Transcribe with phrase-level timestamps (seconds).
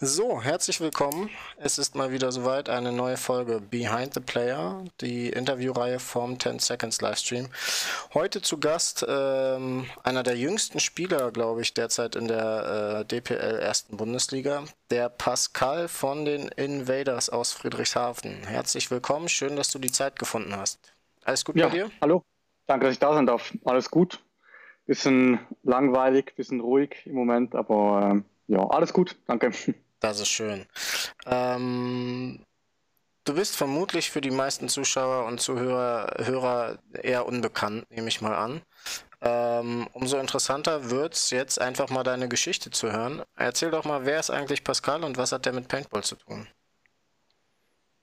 [0.00, 1.30] So, herzlich willkommen.
[1.56, 6.58] Es ist mal wieder soweit eine neue Folge Behind the Player, die Interviewreihe vom 10
[6.58, 7.48] Seconds Livestream.
[8.12, 13.60] Heute zu Gast ähm, einer der jüngsten Spieler, glaube ich, derzeit in der äh, DPL
[13.60, 18.42] ersten Bundesliga, der Pascal von den Invaders aus Friedrichshafen.
[18.46, 20.92] Herzlich willkommen, schön, dass du die Zeit gefunden hast.
[21.24, 21.90] Alles gut ja, bei dir?
[22.00, 22.24] Hallo,
[22.66, 23.52] danke, dass ich da sein darf.
[23.64, 24.20] Alles gut.
[24.86, 29.52] Bisschen langweilig, bisschen ruhig im Moment, aber äh, ja, alles gut, danke.
[30.00, 30.66] Das ist schön.
[31.26, 32.44] Ähm,
[33.24, 38.34] du bist vermutlich für die meisten Zuschauer und Zuhörer Hörer eher unbekannt, nehme ich mal
[38.34, 38.60] an.
[39.22, 43.22] Ähm, umso interessanter wird es jetzt einfach mal deine Geschichte zu hören.
[43.36, 46.46] Erzähl doch mal, wer ist eigentlich Pascal und was hat der mit Paintball zu tun?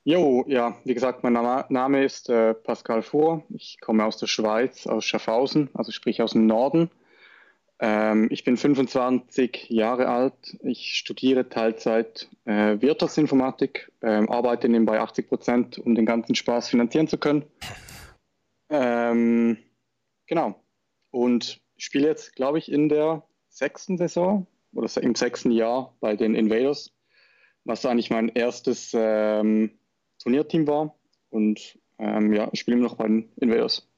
[0.03, 3.43] Jo, ja, wie gesagt, mein Name ist äh, Pascal Fuhr.
[3.49, 6.89] Ich komme aus der Schweiz, aus Schaffhausen, also sprich aus dem Norden.
[7.84, 10.55] Ähm, ich bin 25 Jahre alt.
[10.62, 17.07] Ich studiere Teilzeit äh, Wirtschaftsinformatik, äh, arbeite nebenbei 80 Prozent, um den ganzen Spaß finanzieren
[17.07, 17.43] zu können.
[18.70, 19.57] Ähm,
[20.27, 20.63] genau.
[21.10, 26.35] Und spiele jetzt, glaube ich, in der sechsten Saison oder im sechsten Jahr bei den
[26.35, 26.93] Invaders,
[27.63, 29.71] was eigentlich mein erstes ähm,
[30.20, 30.95] Turnierteam war.
[31.32, 33.90] Und ähm, ja, ich spiele noch bei den Invaders.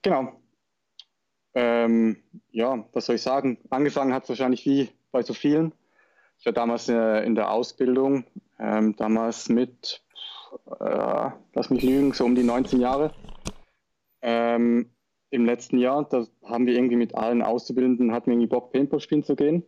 [0.00, 0.40] Genau.
[1.60, 2.18] Ähm,
[2.52, 3.58] ja, was soll ich sagen?
[3.68, 5.72] Angefangen hat es wahrscheinlich wie bei so vielen.
[6.38, 8.26] Ich war damals äh, in der Ausbildung,
[8.60, 10.04] ähm, damals mit,
[10.78, 13.12] äh, lass mich lügen, so um die 19 Jahre.
[14.22, 14.90] Ähm,
[15.30, 19.00] Im letzten Jahr, da haben wir irgendwie mit allen Auszubildenden, hatten wir irgendwie Bock, Paintball
[19.00, 19.64] spielen zu gehen.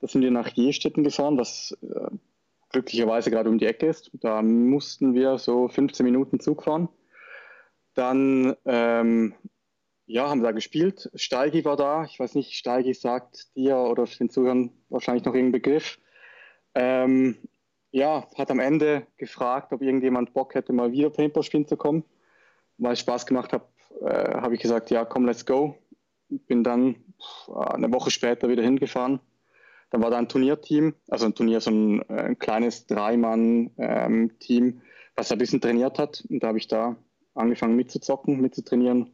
[0.00, 2.10] Da sind wir nach Jestetten gefahren, was äh,
[2.70, 4.10] glücklicherweise gerade um die Ecke ist.
[4.14, 6.88] Da mussten wir so 15 Minuten Zug fahren.
[7.94, 9.34] Dann ähm,
[10.06, 11.10] ja, haben da gespielt.
[11.14, 12.04] Steigi war da.
[12.04, 15.98] Ich weiß nicht, Steigi sagt dir oder den Zuhörern wahrscheinlich noch irgendeinen Begriff.
[16.74, 17.36] Ähm,
[17.90, 22.04] ja, hat am Ende gefragt, ob irgendjemand Bock hätte, mal wieder Paintball spielen zu kommen.
[22.76, 23.66] Weil ich Spaß gemacht habe,
[24.02, 25.78] äh, habe ich gesagt, ja, komm, let's go.
[26.28, 26.96] Bin dann
[27.46, 29.20] eine Woche später wieder hingefahren.
[29.90, 34.82] Dann war da ein Turnierteam, also ein Turnier, so ein, äh, ein kleines Dreimann-Team, ähm,
[35.14, 36.24] was ein bisschen trainiert hat.
[36.28, 36.96] Und da habe ich da
[37.34, 39.13] angefangen mitzuzocken, mitzutrainieren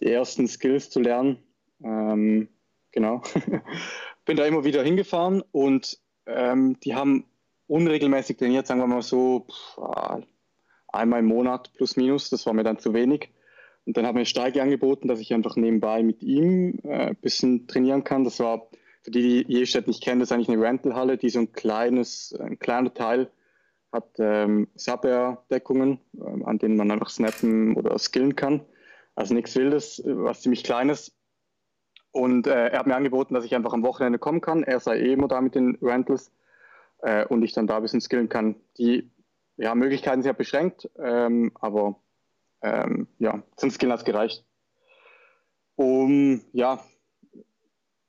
[0.00, 1.38] die ersten Skills zu lernen.
[1.82, 2.48] Ähm,
[2.90, 3.22] genau.
[4.24, 7.24] Bin da immer wieder hingefahren und ähm, die haben
[7.66, 10.20] unregelmäßig trainiert, sagen wir mal so pff, ah,
[10.88, 12.30] einmal im Monat plus minus.
[12.30, 13.30] Das war mir dann zu wenig.
[13.84, 17.66] Und dann hat mir Steige angeboten, dass ich einfach nebenbei mit ihm äh, ein bisschen
[17.66, 18.24] trainieren kann.
[18.24, 18.68] Das war,
[19.02, 22.32] für die, die Jestedt nicht kennen, das ist eigentlich eine Rentalhalle, die so ein kleines,
[22.38, 23.30] ein kleiner Teil
[23.92, 28.62] hat ähm, Sub-Air-Deckungen, äh, an denen man einfach snappen oder skillen kann.
[29.14, 31.12] Also nichts Wildes, was ziemlich Kleines.
[32.12, 34.62] Und äh, er hat mir angeboten, dass ich einfach am Wochenende kommen kann.
[34.62, 36.30] Er sei eh immer da mit den Rentals
[37.02, 38.56] äh, und ich dann da ein bisschen skillen kann.
[38.78, 39.10] Die
[39.56, 41.96] ja, Möglichkeiten sind ja beschränkt, ähm, aber
[42.62, 44.44] ähm, ja, zum Skillen hat es gereicht.
[45.76, 46.80] Um, ja,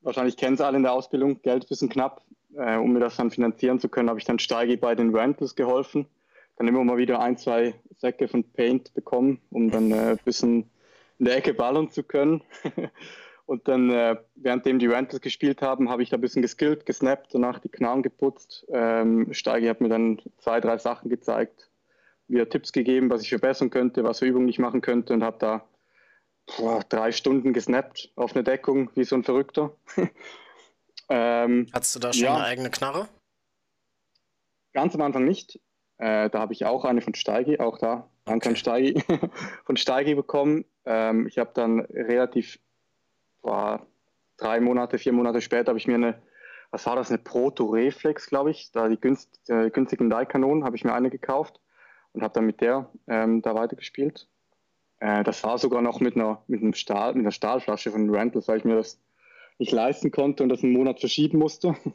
[0.01, 2.21] wahrscheinlich kennen es alle in der Ausbildung, Geld ist ein bisschen knapp.
[2.55, 5.55] Äh, um mir das dann finanzieren zu können, habe ich dann Steige bei den Rentals
[5.55, 6.07] geholfen.
[6.57, 10.69] Dann immer mal wieder ein, zwei Säcke von Paint bekommen, um dann äh, ein bisschen
[11.19, 12.43] in der Ecke ballern zu können.
[13.45, 17.33] Und dann, äh, währenddem die Rentals gespielt haben, habe ich da ein bisschen geskillt, gesnappt,
[17.33, 18.65] danach die Knarren geputzt.
[18.69, 21.69] Ähm, Steigi hat mir dann zwei, drei Sachen gezeigt,
[22.29, 25.37] mir Tipps gegeben, was ich verbessern könnte, was für Übungen ich machen könnte und habe
[25.39, 25.67] da
[26.57, 29.75] boah, drei Stunden gesnappt auf eine Deckung, wie so ein Verrückter.
[31.09, 33.09] ähm, Hattest du da schon ja, eine eigene Knarre?
[34.73, 35.59] Ganz am Anfang nicht.
[35.97, 39.03] Äh, da habe ich auch eine von Steigi, auch da, danke an Steigi,
[39.65, 40.65] von Steigi bekommen.
[40.85, 42.59] Ähm, ich habe dann relativ,
[43.41, 43.85] boah,
[44.37, 46.21] drei Monate, vier Monate später habe ich mir eine,
[46.71, 50.75] was war das, eine Proto Reflex, glaube ich, da die günst, äh, günstigen Leihkanonen, habe
[50.75, 51.59] ich mir eine gekauft
[52.13, 54.27] und habe dann mit der ähm, da weitergespielt.
[54.99, 58.47] Äh, das war sogar noch mit einer, mit einem Stahl, mit einer Stahlflasche von Rentals,
[58.47, 58.99] weil ich mir das
[59.59, 61.75] nicht leisten konnte und das einen Monat verschieben musste.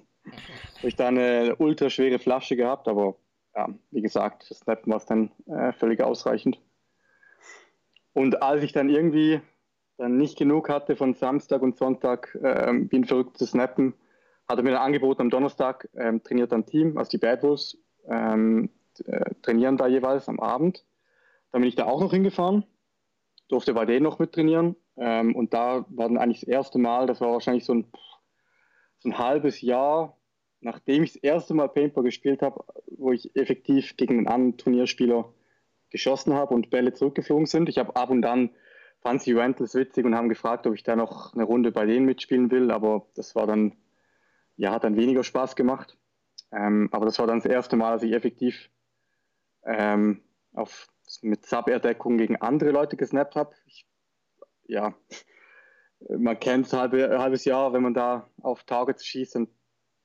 [0.76, 3.17] habe ich da eine ultra schwere Flasche gehabt, aber
[3.58, 6.60] ja, wie gesagt, das Snappen war dann äh, völlig ausreichend.
[8.12, 9.40] Und als ich dann irgendwie
[9.96, 13.94] dann nicht genug hatte von Samstag und Sonntag, ähm, bin verrückt zu snappen,
[14.49, 17.76] hat er mir ein Angebot am Donnerstag, ähm, trainiert ein Team, also die Bad Wolves,
[18.06, 18.70] ähm,
[19.05, 20.84] äh, trainieren da jeweils am Abend.
[21.50, 22.64] Dann bin ich da auch noch hingefahren,
[23.49, 24.76] durfte bei denen noch mit trainieren.
[24.96, 27.90] Ähm, und da war dann eigentlich das erste Mal, das war wahrscheinlich so ein,
[28.99, 30.18] so ein halbes Jahr,
[30.60, 35.32] nachdem ich das erste Mal Paintball gespielt habe, wo ich effektiv gegen einen anderen Turnierspieler
[35.90, 37.69] geschossen habe und Bälle zurückgeflogen sind.
[37.69, 38.50] Ich habe ab und dann
[39.00, 42.05] fand sie Rentals witzig und haben gefragt, ob ich da noch eine Runde bei denen
[42.05, 43.76] mitspielen will, aber das war dann
[44.58, 45.96] ja, hat dann weniger Spaß gemacht.
[46.52, 48.70] Ähm, aber das war dann das erste Mal, dass ich effektiv
[49.64, 50.22] ähm,
[50.52, 50.88] auf,
[51.22, 53.55] mit Sub-Air-Deckung gegen andere Leute gesnappt habe.
[54.66, 54.94] Ja,
[56.08, 59.49] man kennt es ein halbe, halbes Jahr, wenn man da auf Targets schießt, dann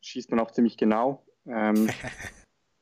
[0.05, 1.23] schießt man auch ziemlich genau.
[1.47, 1.89] Ähm,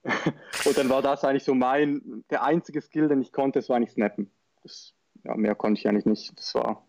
[0.65, 3.77] und dann war das eigentlich so mein, der einzige Skill, den ich konnte, das war
[3.77, 4.31] eigentlich Snappen.
[4.63, 6.37] Das, ja, mehr konnte ich eigentlich nicht.
[6.37, 6.85] Das war,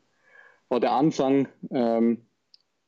[0.69, 1.49] war der Anfang.
[1.71, 2.27] Ähm,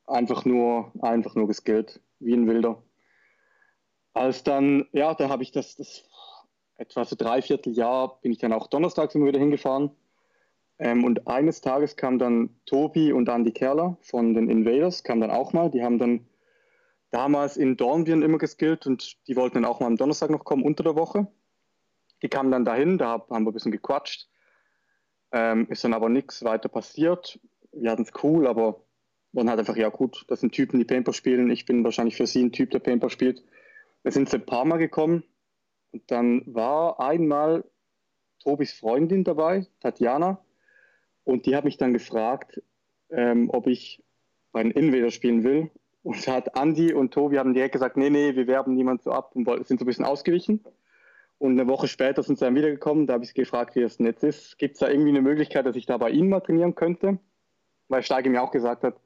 [0.07, 2.81] einfach nur, einfach nur geskillt, wie ein Wilder.
[4.13, 6.03] Als dann, ja, da habe ich das, das
[6.77, 9.91] etwa so dreiviertel Jahr bin ich dann auch donnerstags immer wieder hingefahren.
[10.77, 15.31] Ähm, und eines Tages kam dann Tobi und Andy Kerler von den Invaders, kam dann
[15.31, 15.69] auch mal.
[15.69, 16.25] Die haben dann
[17.15, 20.63] damals in Dornbirn immer geskillt und die wollten dann auch mal am Donnerstag noch kommen
[20.63, 21.27] unter der Woche.
[22.21, 24.27] Die kamen dann dahin, da haben wir ein bisschen gequatscht.
[25.31, 27.39] Ähm, ist dann aber nichts weiter passiert.
[27.71, 28.81] Wir hatten es cool, aber
[29.31, 31.49] waren halt einfach, ja gut, das sind Typen, die Paintball spielen.
[31.49, 33.45] Ich bin wahrscheinlich für sie ein Typ, der Paintball spielt.
[34.03, 35.23] Wir sind ein paar Mal gekommen
[35.93, 37.63] und dann war einmal
[38.43, 40.43] Tobis Freundin dabei, Tatjana,
[41.23, 42.61] und die hat mich dann gefragt,
[43.09, 44.03] ähm, ob ich
[44.51, 45.71] bei den Invader spielen will.
[46.05, 49.31] Und hat Andi und Tobi haben direkt gesagt, nee, nee, wir werben niemand so ab
[49.33, 50.63] und sind so ein bisschen ausgewichen.
[51.39, 53.07] Und eine Woche später sind sie dann wiedergekommen.
[53.07, 54.59] Da habe ich gefragt, wie das Netz ist.
[54.59, 57.17] Gibt es da irgendwie eine Möglichkeit, dass ich da bei ihnen mal trainieren könnte?
[57.87, 58.97] Weil Steige mir auch gesagt hat,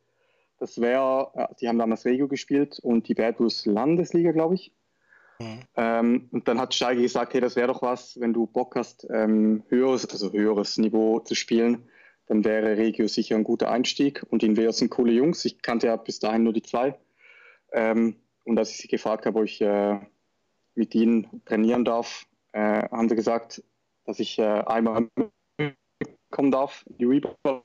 [0.60, 4.74] das wäre, die haben damals Regio gespielt und die Bad Bulls Landesliga, glaube ich.
[5.40, 5.60] Mhm.
[5.78, 9.07] Ähm, und dann hat Steige gesagt, hey, das wäre doch was, wenn du Bock hast,
[9.10, 11.88] ähm, höheres, also höheres Niveau zu spielen,
[12.30, 14.24] dann wäre Regio sicher ein guter Einstieg.
[14.30, 15.44] Und in Wehr sind coole Jungs.
[15.46, 16.98] Ich kannte ja bis dahin nur die zwei.
[17.74, 18.16] Ähm,
[18.46, 20.00] und als ich sie gefragt habe, ob ich äh,
[20.76, 23.64] mit ihnen trainieren darf, äh, haben sie gesagt,
[24.06, 25.10] dass ich äh, einmal
[26.30, 27.64] kommen darf, die Rebound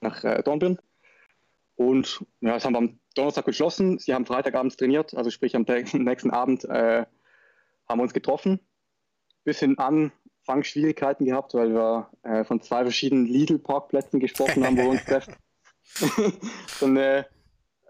[0.00, 0.78] nach äh, Dornbirn.
[1.76, 4.00] Und ja, das haben wir am Donnerstag beschlossen.
[4.00, 5.62] Sie haben Freitagabends trainiert, also sprich am
[5.92, 7.06] nächsten Abend äh,
[7.88, 8.58] haben wir uns getroffen.
[9.44, 9.78] Bisschen
[10.44, 15.34] Anfangsschwierigkeiten gehabt, weil wir äh, von zwei verschiedenen Lidl-Parkplätzen gesprochen haben, wo wir uns treffen.
[16.80, 17.24] dann äh,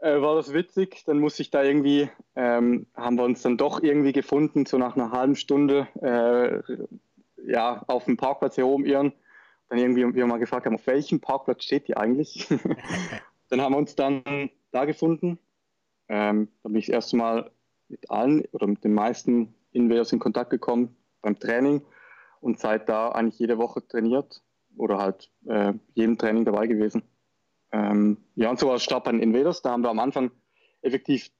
[0.01, 1.03] äh, war das witzig.
[1.05, 4.97] Dann musste ich da irgendwie, ähm, haben wir uns dann doch irgendwie gefunden, so nach
[4.97, 9.13] einer halben Stunde äh, ja, auf dem Parkplatz hier oben irren.
[9.69, 12.47] Dann irgendwie wir mal gefragt haben, auf welchem Parkplatz steht die eigentlich?
[13.49, 15.39] dann haben wir uns dann da gefunden.
[16.09, 17.51] Ähm, da bin ich das erste Mal
[17.89, 21.83] mit allen oder mit den meisten Invaders in Kontakt gekommen beim Training
[22.45, 24.43] und seit da eigentlich jede Woche trainiert
[24.77, 27.03] oder halt äh, jedem Training dabei gewesen.
[27.73, 29.63] Ähm, ja, und so war es Start bei den Invaders.
[29.63, 30.31] Da haben wir am Anfang
[30.83, 31.31] effektiv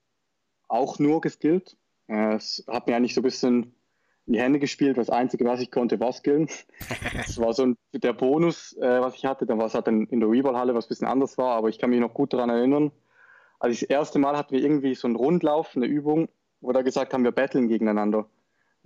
[0.67, 1.77] auch nur geskillt.
[2.09, 3.75] Äh, es hat mir eigentlich so ein bisschen
[4.27, 4.97] in die Hände gespielt.
[4.97, 6.49] Das Einzige, was ich konnte, war skillen.
[7.17, 9.45] Das war so ein, der Bonus, äh, was ich hatte.
[9.45, 11.91] Dann war es halt in der Reball-Halle, was ein bisschen anders war, aber ich kann
[11.91, 12.93] mich noch gut daran erinnern.
[13.61, 16.29] Also das erste Mal hatten wir irgendwie so einen Rundlauf, eine Übung,
[16.63, 18.27] wo da gesagt haben, wir betteln gegeneinander.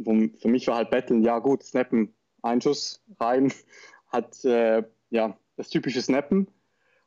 [0.03, 3.53] Für mich war halt betteln, ja gut, snappen, Einschuss rein,
[4.09, 6.49] hat äh, ja das typische Snappen.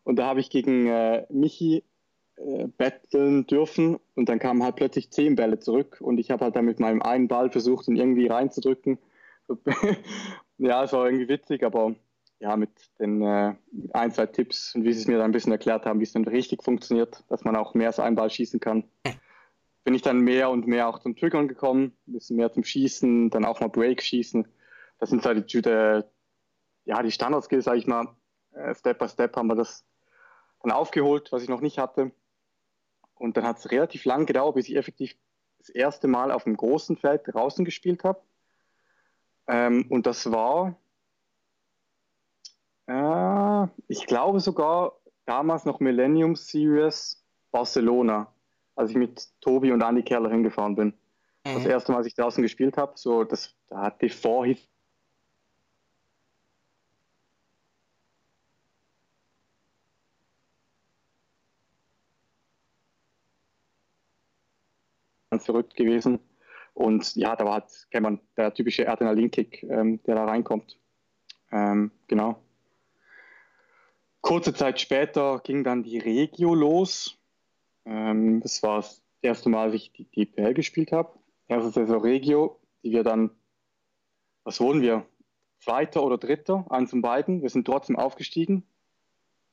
[0.03, 1.83] Und da habe ich gegen äh, Michi
[2.37, 6.55] äh, betteln dürfen und dann kamen halt plötzlich zehn Bälle zurück und ich habe halt
[6.55, 8.97] dann mit meinem einen Ball versucht, ihn irgendwie reinzudrücken.
[10.57, 11.95] ja, es war irgendwie witzig, aber
[12.39, 13.53] ja, mit den äh,
[13.93, 16.13] ein, zwei Tipps und wie sie es mir dann ein bisschen erklärt haben, wie es
[16.13, 18.85] dann richtig funktioniert, dass man auch mehr als einen Ball schießen kann,
[19.83, 23.29] bin ich dann mehr und mehr auch zum Triggern gekommen, ein bisschen mehr zum Schießen,
[23.29, 24.47] dann auch mal Break schießen.
[24.99, 26.03] Das sind halt die, die,
[26.85, 28.15] ja, die Standardskills, sage ich mal.
[28.51, 29.85] Äh, Step by Step haben wir das
[30.61, 32.11] dann aufgeholt, was ich noch nicht hatte.
[33.15, 35.15] Und dann hat es relativ lang gedauert, bis ich effektiv
[35.59, 38.21] das erste Mal auf dem großen Feld draußen gespielt habe.
[39.47, 40.75] Ähm, und das war,
[42.87, 48.33] äh, ich glaube sogar damals noch Millennium Series Barcelona,
[48.81, 50.87] als ich mit Tobi und Andy Keller hingefahren bin.
[51.45, 51.53] Mhm.
[51.53, 54.67] Das erste Mal, als ich draußen gespielt habe, so das, da hat die Vorhit
[65.39, 66.19] verrückt gewesen.
[66.73, 70.77] Und ja, da war halt, kennt man, der typische Adrenalinkick, ähm, der da reinkommt.
[71.51, 72.41] Ähm, genau.
[74.21, 77.20] Kurze Zeit später ging dann die Regio los.
[77.91, 81.11] Ähm, das war das erste Mal, als ich die DPL gespielt habe.
[81.47, 83.31] Erste Saison Regio, die wir dann,
[84.43, 85.05] was wurden wir?
[85.59, 87.41] Zweiter oder Dritter, eins von beiden.
[87.41, 88.63] Wir sind trotzdem aufgestiegen.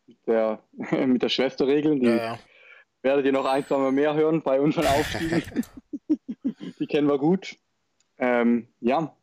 [0.07, 0.62] Mit der,
[1.07, 2.38] mit der Schwesterregel, die ja, ja
[3.02, 5.42] werdet ihr noch ein, zwei Mal mehr hören bei unseren Aufstiegen.
[6.78, 7.57] die kennen wir gut.
[8.18, 9.14] Ähm, ja,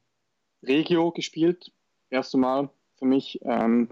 [0.63, 1.71] Regio gespielt,
[2.09, 3.39] erste Mal für mich.
[3.43, 3.89] Ähm,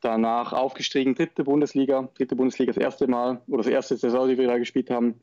[0.00, 4.46] danach aufgestiegen, dritte Bundesliga, dritte Bundesliga das erste Mal oder das erste Saison, die wir
[4.46, 5.20] da gespielt haben.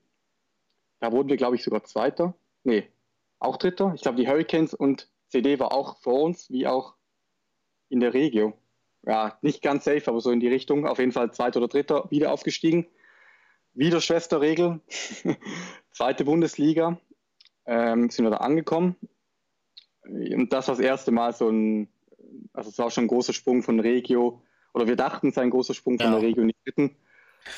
[1.00, 2.36] da wurden wir, glaube ich, sogar Zweiter.
[2.64, 2.88] Nee,
[3.40, 3.94] auch Dritter.
[3.96, 6.96] Ich glaube, die Hurricanes und CD war auch vor uns, wie auch
[7.90, 8.54] in der Regio.
[9.04, 10.88] Ja, nicht ganz safe, aber so in die Richtung.
[10.88, 12.88] Auf jeden Fall Zweiter oder Dritter, wieder aufgestiegen.
[13.74, 14.82] Wieder Schwesterregel.
[15.92, 17.00] Zweite Bundesliga.
[17.66, 18.96] Ähm, sind wir da angekommen.
[20.04, 21.90] Und das war das erste Mal so ein,
[22.54, 24.42] also es war schon ein großer Sprung von Regio,
[24.78, 26.20] oder wir dachten, es sei ein großer Sprung von ja.
[26.20, 26.96] der Regio in die dritten.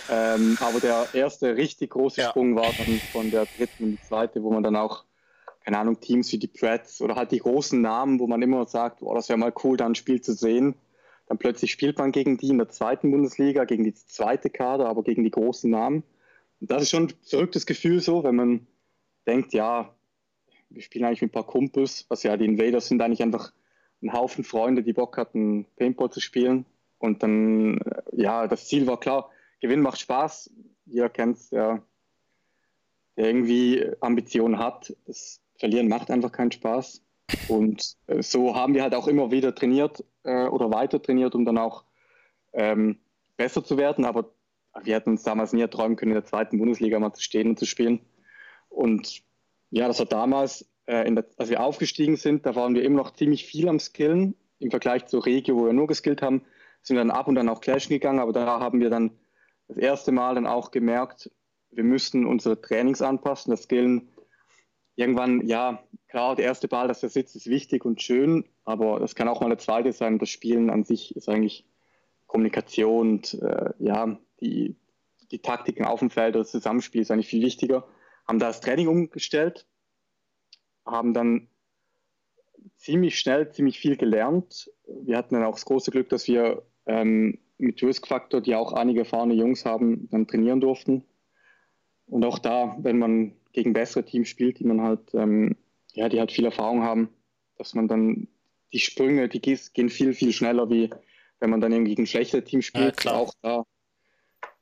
[0.09, 2.29] Ähm, aber der erste richtig große ja.
[2.29, 5.03] Sprung war dann von der dritten in die zweite, wo man dann auch,
[5.65, 9.01] keine Ahnung, Teams wie die Preds oder halt die großen Namen, wo man immer sagt,
[9.01, 10.75] oh, das wäre mal cool, da ein Spiel zu sehen.
[11.27, 15.03] Dann plötzlich spielt man gegen die in der zweiten Bundesliga, gegen die zweite Kader, aber
[15.03, 16.03] gegen die großen Namen.
[16.61, 18.67] Und das ist schon ein verrücktes Gefühl so, wenn man
[19.27, 19.93] denkt, ja,
[20.69, 23.51] wir spielen eigentlich mit ein paar Kumpels, was ja die Invaders sind eigentlich einfach
[24.01, 26.65] ein Haufen Freunde, die Bock hatten, Paintball zu spielen.
[26.99, 30.51] Und dann, äh, ja, das Ziel war klar, Gewinn macht Spaß.
[30.85, 31.81] Jeder kennt es, der,
[33.17, 34.95] der irgendwie Ambitionen hat.
[35.05, 37.03] Das Verlieren macht einfach keinen Spaß.
[37.47, 41.45] Und äh, so haben wir halt auch immer wieder trainiert äh, oder weiter trainiert, um
[41.45, 41.83] dann auch
[42.53, 42.99] ähm,
[43.37, 44.05] besser zu werden.
[44.05, 44.31] Aber
[44.83, 47.59] wir hätten uns damals nie erträumen können, in der zweiten Bundesliga mal zu stehen und
[47.59, 48.01] zu spielen.
[48.69, 49.23] Und
[49.71, 53.13] ja, das war damals, äh, der, als wir aufgestiegen sind, da waren wir immer noch
[53.13, 56.43] ziemlich viel am Skillen im Vergleich zur Regio, wo wir nur geskillt haben.
[56.81, 59.11] Sind dann ab und an auch clashen gegangen, aber da haben wir dann
[59.67, 61.31] das erste Mal dann auch gemerkt,
[61.71, 63.51] wir müssen unsere Trainings anpassen.
[63.51, 64.09] Das Skillen
[64.95, 69.13] irgendwann, ja, klar, der erste Ball, dass der sitzt, ist wichtig und schön, aber das
[69.13, 70.17] kann auch mal der zweite sein.
[70.17, 71.65] Das Spielen an sich ist eigentlich
[72.25, 74.75] Kommunikation und äh, ja, die,
[75.31, 77.85] die Taktiken auf dem Feld, das Zusammenspiel ist eigentlich viel wichtiger
[78.29, 79.65] haben das Training umgestellt,
[80.85, 81.49] haben dann
[82.77, 84.71] ziemlich schnell ziemlich viel gelernt.
[84.85, 88.73] Wir hatten dann auch das große Glück, dass wir ähm, mit Risk Factor, die auch
[88.73, 91.03] einige erfahrene Jungs haben, dann trainieren durften.
[92.07, 95.55] Und auch da, wenn man gegen bessere Teams spielt, die man halt, ähm,
[95.93, 97.09] ja, die halt viel Erfahrung haben,
[97.57, 98.27] dass man dann
[98.73, 100.89] die Sprünge, die gehen viel, viel schneller, wie
[101.39, 103.03] wenn man dann irgendwie gegen schlechte Teams spielt.
[103.03, 103.65] Ja, auch da.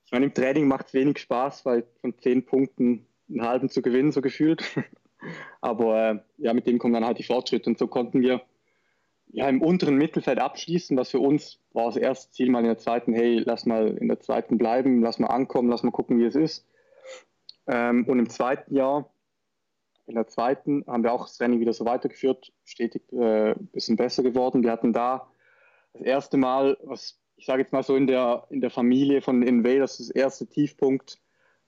[0.06, 3.82] Ich meine, im Training macht es wenig Spaß, weil von zehn Punkten einen halben zu
[3.82, 4.64] gewinnen, so gefühlt.
[5.62, 7.70] Aber äh, ja, mit dem kommen dann halt die Fortschritte.
[7.70, 8.42] Und so konnten wir
[9.30, 12.78] ja im unteren Mittelfeld abschließen, was für uns war das erste Ziel mal in der
[12.78, 16.26] zweiten, hey, lass mal in der zweiten bleiben, lass mal ankommen, lass mal gucken, wie
[16.26, 16.66] es ist.
[17.68, 19.10] Ähm, und im zweiten Jahr,
[20.06, 23.98] in der zweiten, haben wir auch das Training wieder so weitergeführt, stetig äh, ein bisschen
[23.98, 24.64] besser geworden.
[24.64, 25.30] Wir hatten da
[25.94, 29.44] das erste Mal, was ich sage jetzt mal so in der, in der Familie von
[29.44, 31.20] Invaders, das erste Tiefpunkt,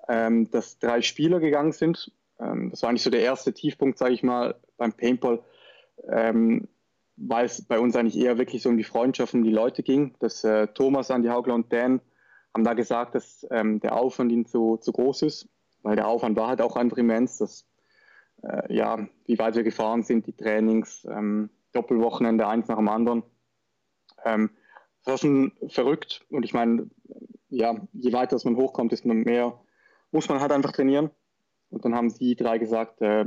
[0.08, 2.12] ähm, dass drei Spieler gegangen sind.
[2.40, 5.44] Ähm, das war eigentlich so der erste Tiefpunkt, sage ich mal, beim Paintball,
[6.10, 6.68] ähm,
[7.20, 10.16] weil es bei uns eigentlich eher wirklich so um die Freundschaft und die Leute ging.
[10.20, 12.02] Dass äh, Thomas, Andi Haugler und Dan
[12.54, 15.48] haben da gesagt, dass ähm, der Aufwand ihnen zu, zu groß ist,
[15.84, 17.66] weil der Aufwand war halt auch einfach immens, dass
[18.42, 23.24] äh, ja, wie weit wir gefahren sind, die Trainings, ähm, Doppelwochenende, eins nach dem anderen.
[24.26, 24.52] Ähm,
[25.04, 26.90] das war schon verrückt und ich meine,
[27.50, 29.60] ja, je weiter man hochkommt, desto mehr
[30.12, 31.10] muss man halt einfach trainieren.
[31.70, 33.26] Und dann haben die drei gesagt, äh,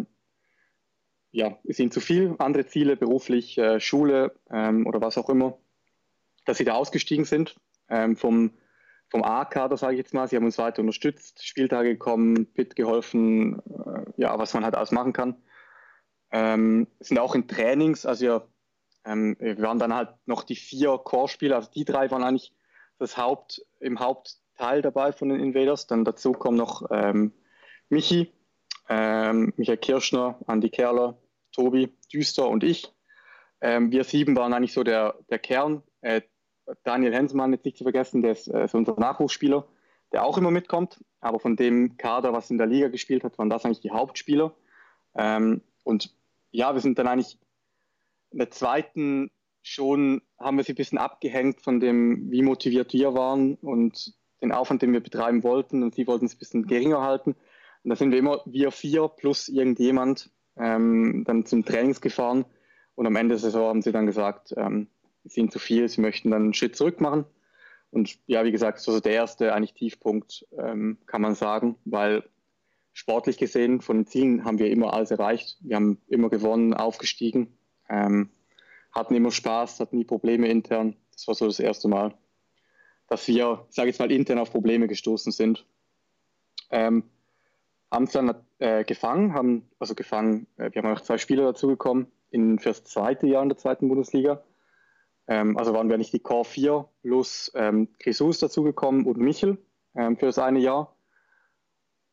[1.33, 5.59] ja, ist ihnen zu viel, andere Ziele, beruflich, äh, Schule ähm, oder was auch immer,
[6.45, 7.57] dass sie da ausgestiegen sind
[7.89, 8.53] ähm, vom,
[9.09, 10.29] vom A-Kader, sage ich jetzt mal.
[10.29, 14.93] Sie haben uns weiter unterstützt, Spieltage gekommen, Pit geholfen, äh, ja, was man halt alles
[14.93, 15.37] machen kann.
[16.31, 18.47] Ähm, sind auch in Trainings, also ja,
[19.05, 22.55] ähm, wir waren dann halt noch die vier Core-Spieler, also die drei waren eigentlich
[22.99, 25.87] das Haupt, im Haupt Teil dabei von den Invaders.
[25.87, 27.33] Dann dazu kommen noch ähm,
[27.89, 28.33] Michi,
[28.89, 31.19] ähm, Michael Kirschner, Andi Kerler,
[31.53, 32.93] Tobi, Düster und ich.
[33.61, 35.83] Ähm, wir sieben waren eigentlich so der, der Kern.
[36.01, 36.23] Äh,
[36.85, 39.67] Daniel Hensmann, jetzt nicht zu vergessen, der ist, äh, ist unser Nachwuchsspieler,
[40.13, 41.05] der auch immer mitkommt.
[41.21, 44.55] Aber von dem Kader, was in der Liga gespielt hat, waren das eigentlich die Hauptspieler.
[45.15, 46.15] Ähm, und
[46.51, 47.39] ja, wir sind dann eigentlich
[48.31, 49.31] in der zweiten
[49.63, 54.53] schon, haben wir sie ein bisschen abgehängt von dem, wie motiviert wir waren und den
[54.53, 57.37] Aufwand, den wir betreiben wollten und sie wollten es ein bisschen geringer halten.
[57.85, 62.45] Und da sind wir immer, wir vier plus irgendjemand, ähm, dann zum Trainings gefahren
[62.95, 64.89] und am Ende der Saison haben sie dann gesagt, ähm,
[65.25, 67.25] sie sind zu viel, sie möchten dann einen Schritt zurück machen.
[67.91, 72.25] Und ja, wie gesagt, so der erste eigentlich Tiefpunkt, ähm, kann man sagen, weil
[72.95, 75.59] sportlich gesehen von den Zielen haben wir immer alles erreicht.
[75.61, 78.31] Wir haben immer gewonnen, aufgestiegen, ähm,
[78.93, 80.97] hatten immer Spaß, hatten nie Probleme intern.
[81.13, 82.15] Das war so das erste Mal
[83.13, 85.67] dass wir, ich sage jetzt mal, intern auf Probleme gestoßen sind.
[86.71, 87.05] Ähm,
[87.93, 92.07] haben es dann äh, gefangen, haben, also gefangen, äh, wir haben noch zwei Spieler dazugekommen
[92.31, 94.43] in, für das zweite Jahr in der zweiten Bundesliga.
[95.29, 99.59] Ähm, also waren wir nicht die Core 4 plus ähm, Jesus dazugekommen und Michel
[99.95, 100.97] ähm, für das eine Jahr.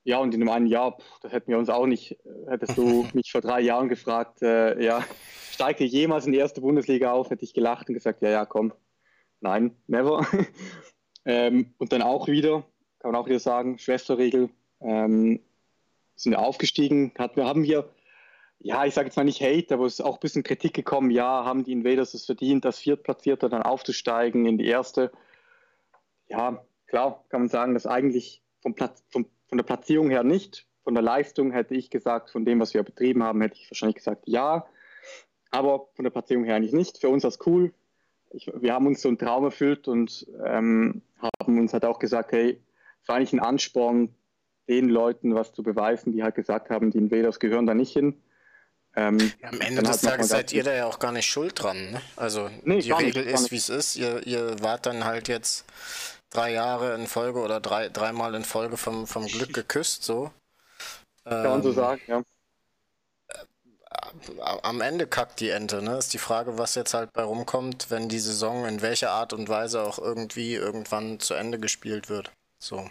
[0.03, 2.17] ja, und in einem einen Jahr, das hätten wir uns auch nicht,
[2.47, 5.03] hättest du mich vor drei Jahren gefragt, äh, ja,
[5.49, 8.45] steigt ihr jemals in die erste Bundesliga auf, hätte ich gelacht und gesagt, ja, ja,
[8.45, 8.73] komm,
[9.39, 10.27] nein, never.
[11.25, 12.63] ähm, und dann auch wieder,
[12.99, 14.49] kann man auch wieder sagen, Schwesterregel,
[14.81, 15.39] ähm,
[16.19, 17.89] sind aufgestiegen, hatten, haben wir,
[18.59, 21.11] ja, ich sage jetzt mal nicht Hate, aber es ist auch ein bisschen Kritik gekommen,
[21.11, 25.11] ja, haben die Invaders es verdient, das Viertplatzierte dann aufzusteigen in die erste.
[26.27, 30.67] Ja, klar, kann man sagen, dass eigentlich vom Platz, vom, von der Platzierung her nicht,
[30.83, 33.95] von der Leistung hätte ich gesagt, von dem, was wir betrieben haben, hätte ich wahrscheinlich
[33.95, 34.65] gesagt, ja,
[35.51, 36.97] aber von der Platzierung her eigentlich nicht.
[36.99, 37.73] Für uns war es cool.
[38.31, 42.33] Ich, wir haben uns so einen Traum erfüllt und ähm, haben uns halt auch gesagt,
[42.33, 42.61] hey,
[43.01, 44.13] es war eigentlich ein Ansporn,
[44.69, 48.21] den Leuten was zu beweisen, die halt gesagt haben, die Invaders gehören da nicht hin.
[48.95, 51.91] Ähm, ja, am Ende des Tages seid ihr da ja auch gar nicht schuld dran.
[51.91, 52.01] Ne?
[52.15, 53.95] Also nee, die Regel nicht, ist, wie es ist.
[53.95, 55.65] Ihr, ihr wart dann halt jetzt
[56.29, 60.31] drei Jahre in Folge oder drei, dreimal in Folge vom, vom Glück geküsst, so.
[61.23, 62.23] Kann man so ähm, sagen, ja.
[64.63, 65.97] Am Ende kackt die Ente, ne?
[65.97, 69.49] Ist die Frage, was jetzt halt bei rumkommt, wenn die Saison in welcher Art und
[69.49, 72.31] Weise auch irgendwie irgendwann zu Ende gespielt wird.
[72.59, 72.89] So.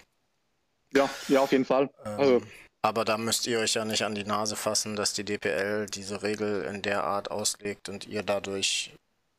[0.95, 1.91] Ja, ja, auf jeden Fall.
[2.05, 2.43] Ähm, also.
[2.81, 6.23] Aber da müsst ihr euch ja nicht an die Nase fassen, dass die DPL diese
[6.23, 8.95] Regel in der Art auslegt und ihr dadurch,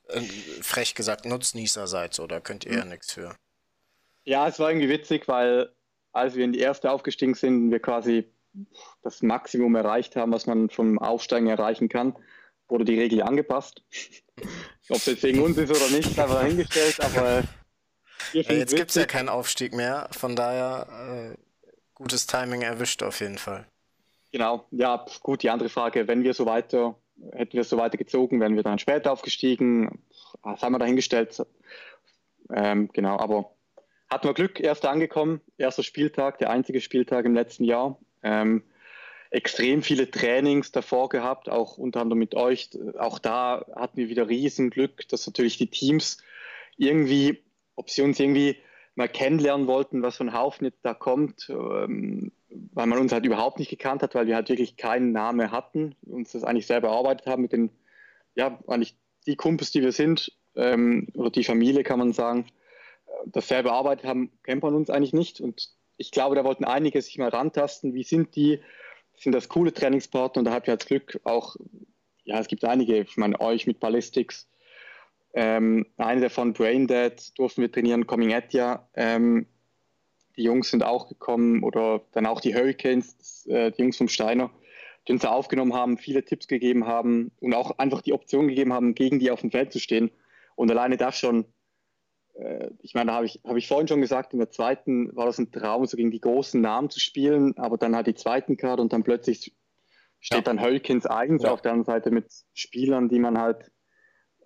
[0.10, 0.22] äh,
[0.62, 2.90] frech gesagt, Nutznießer seid, so, da könnt ihr ja hm.
[2.90, 3.36] nichts für.
[4.26, 5.72] Ja, es war irgendwie witzig, weil
[6.12, 8.26] als wir in die erste aufgestiegen sind, wir quasi
[9.04, 12.16] das Maximum erreicht haben, was man vom Aufsteigen erreichen kann,
[12.68, 13.82] wurde die Regel angepasst.
[14.90, 17.44] Ob es jetzt wegen uns ist oder nicht, haben wir hingestellt, aber ja,
[18.34, 21.38] jetzt gibt es ja keinen Aufstieg mehr, von daher äh,
[21.96, 23.66] gutes Timing erwischt auf jeden Fall.
[24.32, 26.96] Genau, ja, gut, die andere Frage, wenn wir so weiter,
[27.34, 30.04] hätten wir so weiter gezogen, wären wir dann später aufgestiegen,
[30.44, 31.46] das haben wir dahingestellt.
[32.52, 33.52] Ähm, genau, aber
[34.10, 38.00] hatten wir Glück, erst angekommen, erster Spieltag, der einzige Spieltag im letzten Jahr.
[38.24, 38.64] Ähm,
[39.32, 42.70] extrem viele Trainings davor gehabt, auch unter anderem mit euch.
[42.98, 46.18] Auch da hatten wir wieder riesen Glück, dass natürlich die Teams
[46.78, 47.44] irgendwie
[47.80, 48.58] ob sie uns irgendwie
[48.96, 52.34] mal kennenlernen wollten, was für ein Haufen jetzt da kommt, ähm,
[52.74, 55.96] weil man uns halt überhaupt nicht gekannt hat, weil wir halt wirklich keinen Namen hatten,
[56.02, 57.70] uns das eigentlich selber erarbeitet haben mit den,
[58.36, 62.48] ja, eigentlich die Kumpels, die wir sind, ähm, oder die Familie kann man sagen,
[63.26, 65.40] das selber erarbeitet haben, kennt man uns eigentlich nicht.
[65.40, 68.60] Und ich glaube, da wollten einige sich mal rantasten, wie sind die,
[69.16, 71.56] sind das coole Trainingspartner und da habt ihr als Glück auch,
[72.26, 74.49] ja, es gibt einige, ich meine, euch mit Ballistics,
[75.34, 78.88] ähm, eine davon, Braindead, durften wir trainieren, Coming Etia.
[78.96, 79.46] Ähm,
[80.36, 84.08] die Jungs sind auch gekommen oder dann auch die Hurricanes, das, äh, die Jungs vom
[84.08, 84.50] Steiner,
[85.08, 88.74] die uns da aufgenommen haben, viele Tipps gegeben haben und auch einfach die Option gegeben
[88.74, 90.12] haben, gegen die auf dem Feld zu stehen.
[90.56, 91.46] Und alleine das schon,
[92.36, 95.26] äh, ich meine, da habe ich, hab ich vorhin schon gesagt, in der zweiten war
[95.26, 98.58] das ein Traum, so gegen die großen Namen zu spielen, aber dann halt die zweiten
[98.58, 99.54] Karte und dann plötzlich
[100.20, 100.44] steht ja.
[100.44, 101.52] dann Hurricanes 1 ja.
[101.52, 103.72] auf der anderen Seite mit Spielern, die man halt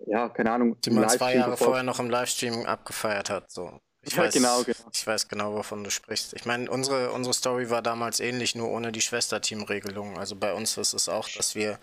[0.06, 0.80] ja, keine Ahnung.
[0.80, 3.50] Die man zwei Jahre vorher noch im Livestream abgefeiert hat.
[3.50, 3.80] So.
[4.06, 4.78] Ich, ja, weiß, genau, genau.
[4.92, 6.34] ich weiß genau, wovon du sprichst.
[6.34, 10.18] Ich meine, unsere, unsere Story war damals ähnlich, nur ohne die Schwesterteam-Regelung.
[10.18, 11.78] Also bei uns ist es auch, dass wir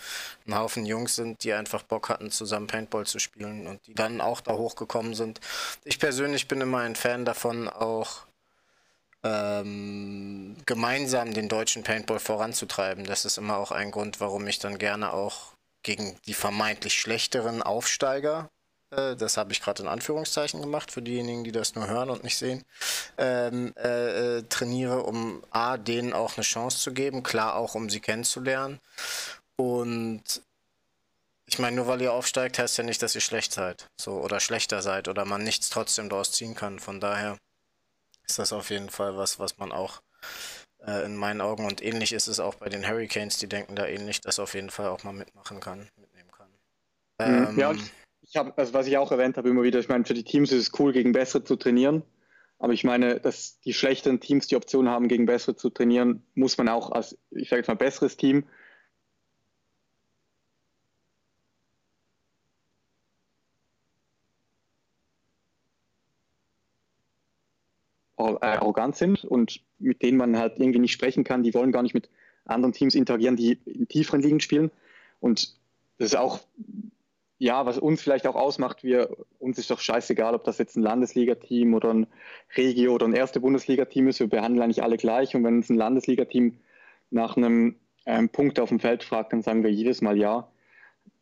[0.48, 4.22] ein Haufen Jungs sind, die einfach Bock hatten, zusammen Paintball zu spielen und die dann
[4.22, 5.40] auch da hochgekommen sind.
[5.84, 8.28] Ich persönlich bin immer ein Fan davon, auch
[9.24, 13.04] ähm, gemeinsam den deutschen Paintball voranzutreiben.
[13.04, 17.62] Das ist immer auch ein Grund, warum ich dann gerne auch gegen die vermeintlich schlechteren
[17.64, 18.50] Aufsteiger,
[18.92, 22.24] äh, das habe ich gerade in Anführungszeichen gemacht für diejenigen, die das nur hören und
[22.24, 22.64] nicht sehen,
[23.18, 27.90] ähm, äh, äh, trainiere, um A, denen auch eine Chance zu geben, klar auch, um
[27.90, 28.80] sie kennenzulernen.
[29.56, 30.42] Und
[31.46, 33.90] ich meine, nur weil ihr aufsteigt, heißt ja nicht, dass ihr schlecht seid.
[34.00, 36.80] So, oder schlechter seid oder man nichts trotzdem daraus ziehen kann.
[36.80, 37.38] Von daher
[38.26, 40.02] ist das auf jeden Fall was, was man auch
[40.86, 41.66] äh, in meinen Augen.
[41.66, 44.70] Und ähnlich ist es auch bei den Hurricanes, die denken da ähnlich, dass auf jeden
[44.70, 46.50] Fall auch mal mitmachen kann, mitnehmen kann.
[47.20, 47.48] Mhm.
[47.50, 47.74] Ähm, ja,
[48.22, 50.52] ich habe, also was ich auch erwähnt habe immer wieder, ich meine, für die Teams
[50.52, 52.04] ist es cool, gegen bessere zu trainieren.
[52.60, 56.60] Aber ich meine, dass die schlechteren Teams die Option haben, gegen bessere zu trainieren, muss
[56.60, 58.46] man auch als, ich sage jetzt mal, besseres Team
[68.26, 71.44] arrogant sind und mit denen man halt irgendwie nicht sprechen kann.
[71.44, 72.10] Die wollen gar nicht mit
[72.46, 74.72] anderen Teams interagieren, die in tieferen Ligen spielen.
[75.20, 75.56] Und
[75.98, 76.40] das ist auch,
[77.38, 80.84] ja, was uns vielleicht auch ausmacht, wir, uns ist doch scheißegal, ob das jetzt ein
[80.84, 82.08] Landesliga-Team oder ein
[82.56, 84.20] Regio oder ein erste Bundesliga-Team ist.
[84.20, 85.36] Wir behandeln eigentlich alle gleich.
[85.36, 86.58] Und wenn uns ein Landesliga-Team
[87.10, 90.51] nach einem ähm, Punkt auf dem Feld fragt, dann sagen wir jedes Mal ja.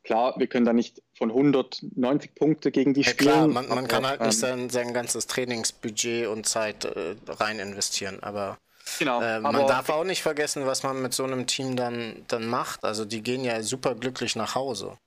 [0.04, 3.32] Klar, wir können da nicht von 190 Punkte gegen die ja, spielen.
[3.32, 7.60] Klar, man, man kann halt nicht ähm, sein, sein ganzes Trainingsbudget und Zeit äh, rein
[7.60, 8.58] investieren, aber
[8.98, 9.22] Genau.
[9.22, 12.84] Äh, man darf auch nicht vergessen, was man mit so einem Team dann, dann macht.
[12.84, 14.98] Also die gehen ja super glücklich nach Hause.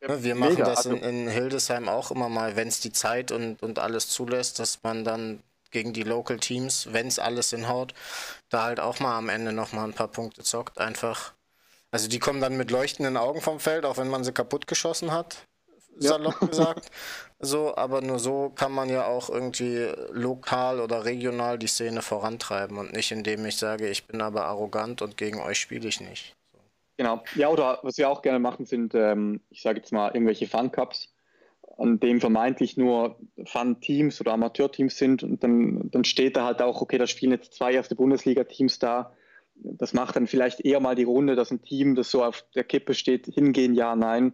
[0.00, 0.64] Ja, wir machen mega.
[0.64, 4.08] das in, also in, Hildesheim auch immer mal, wenn es die Zeit und, und alles
[4.08, 7.94] zulässt, dass man dann gegen die Local Teams, wenn es alles hinhaut,
[8.48, 10.78] da halt auch mal am Ende nochmal ein paar Punkte zockt.
[10.78, 11.34] Einfach.
[11.92, 15.12] Also die kommen dann mit leuchtenden Augen vom Feld, auch wenn man sie kaputt geschossen
[15.12, 15.46] hat
[15.98, 16.46] salopp ja.
[16.48, 16.90] gesagt.
[17.40, 22.78] So, aber nur so kann man ja auch irgendwie lokal oder regional die Szene vorantreiben
[22.78, 26.36] und nicht indem ich sage, ich bin aber arrogant und gegen euch spiele ich nicht.
[26.52, 26.58] So.
[26.98, 27.22] Genau.
[27.34, 31.12] Ja, oder was wir auch gerne machen, sind, ähm, ich sage jetzt mal, irgendwelche Fun-Cups,
[31.78, 36.80] an dem vermeintlich nur Fun-Teams oder Amateurteams sind und dann, dann steht da halt auch,
[36.80, 39.14] okay, da spielen jetzt zwei erste Bundesliga-Teams da.
[39.54, 42.64] Das macht dann vielleicht eher mal die Runde, dass ein Team, das so auf der
[42.64, 44.32] Kippe steht, hingehen, ja, nein.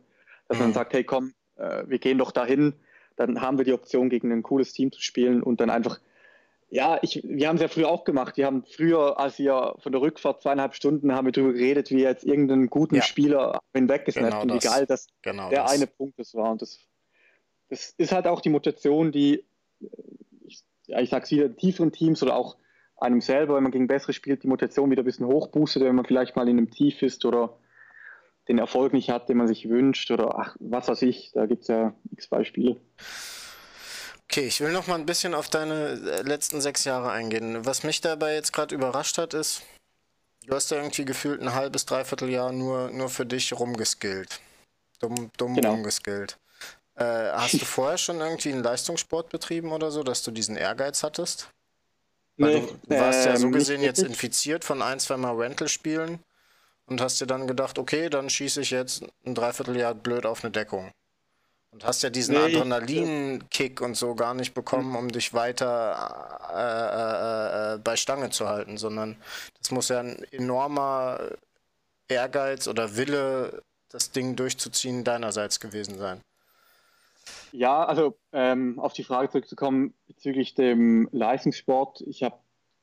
[0.48, 0.64] Dass mhm.
[0.64, 2.74] man sagt, hey, komm, äh, wir gehen doch dahin,
[3.16, 6.00] dann haben wir die Option, gegen ein cooles Team zu spielen und dann einfach,
[6.70, 8.36] ja, ich, wir haben es ja früher auch gemacht.
[8.36, 12.02] Wir haben früher, als wir von der Rückfahrt zweieinhalb Stunden haben wir darüber geredet, wie
[12.02, 13.02] jetzt irgendeinen guten ja.
[13.02, 15.72] Spieler hinweggesnappt genau und wie geil das, genau der das.
[15.72, 16.50] eine Punkt das war.
[16.50, 16.78] Und das,
[17.70, 19.44] das ist halt auch die Motivation, die,
[20.46, 22.56] ich, ja, ich sag's wieder, tieferen Teams oder auch
[23.00, 26.04] einem selber, wenn man gegen bessere spielt, die Motivation wieder ein bisschen hochboostet, wenn man
[26.04, 27.58] vielleicht mal in einem Tief ist oder
[28.48, 31.62] den Erfolg nicht hat, den man sich wünscht oder ach, was weiß ich, da gibt
[31.62, 32.76] es ja x Beispiele.
[34.24, 37.64] Okay, ich will noch mal ein bisschen auf deine äh, letzten sechs Jahre eingehen.
[37.64, 39.62] Was mich dabei jetzt gerade überrascht hat, ist,
[40.46, 44.40] du hast ja irgendwie gefühlt ein halbes, dreiviertel Jahr nur, nur für dich rumgeskillt.
[45.00, 45.72] Dumm, dumm genau.
[45.72, 46.38] rumgeskillt.
[46.96, 51.02] Äh, hast du vorher schon irgendwie einen Leistungssport betrieben oder so, dass du diesen Ehrgeiz
[51.02, 51.48] hattest?
[52.38, 56.20] Weil nee, du warst ja so ähm, gesehen jetzt infiziert von ein, zwei Mal Rental-Spielen
[56.86, 60.52] und hast dir dann gedacht, okay, dann schieße ich jetzt ein Dreivierteljahr blöd auf eine
[60.52, 60.92] Deckung.
[61.70, 67.74] Und hast ja diesen nee, Adrenalin-Kick und so gar nicht bekommen, um dich weiter äh,
[67.74, 69.16] äh, äh, bei Stange zu halten, sondern
[69.58, 71.20] das muss ja ein enormer
[72.08, 76.22] Ehrgeiz oder Wille, das Ding durchzuziehen, deinerseits gewesen sein.
[77.52, 82.02] Ja, also ähm, auf die Frage zurückzukommen bezüglich dem Leistungssport.
[82.06, 82.36] Ich habe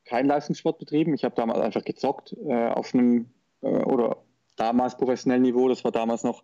[0.04, 1.14] keinen Leistungssport betrieben.
[1.14, 3.30] Ich habe damals einfach gezockt äh, auf einem
[3.62, 4.18] äh, oder
[4.56, 5.68] damals professionellen Niveau.
[5.68, 6.42] Das war damals noch,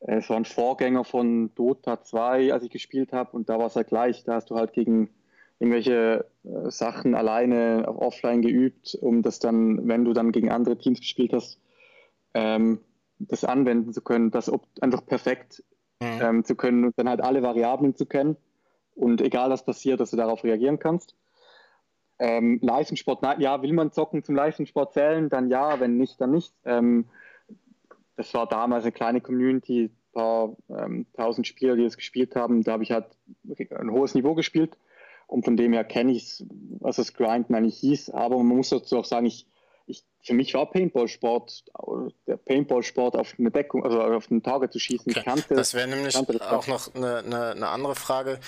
[0.00, 3.32] äh, es ein Vorgänger von Dota 2, als ich gespielt habe.
[3.32, 4.24] Und da war es halt gleich.
[4.24, 5.10] Da hast du halt gegen
[5.58, 11.00] irgendwelche äh, Sachen alleine offline geübt, um das dann, wenn du dann gegen andere Teams
[11.00, 11.60] gespielt hast,
[12.34, 12.80] ähm,
[13.18, 15.62] das anwenden zu können, das einfach perfekt
[16.00, 16.20] mhm.
[16.20, 18.36] ähm, zu können und dann halt alle Variablen zu kennen
[18.94, 21.14] und egal was passiert, dass du darauf reagieren kannst.
[22.18, 25.28] Ähm, Leistungssport, na, ja, will man Zocken zum Leistungssport zählen?
[25.28, 26.54] Dann ja, wenn nicht, dann nicht.
[26.64, 27.06] Ähm,
[28.16, 32.62] das war damals eine kleine Community, ein paar ähm, tausend Spieler, die das gespielt haben.
[32.62, 33.06] Da habe ich halt
[33.70, 34.78] ein hohes Niveau gespielt
[35.26, 36.42] und von dem her kenne ich
[36.80, 38.10] was das Grinden eigentlich hieß.
[38.10, 39.46] Aber man muss dazu auch sagen, ich,
[39.86, 41.64] ich, für mich war Paintball-Sport,
[42.26, 45.12] der Paintball-Sport auf eine Deckung, also auf einen Target zu schießen.
[45.12, 45.22] Okay.
[45.22, 48.40] Kannte, das wäre nämlich das auch noch eine, eine, eine andere Frage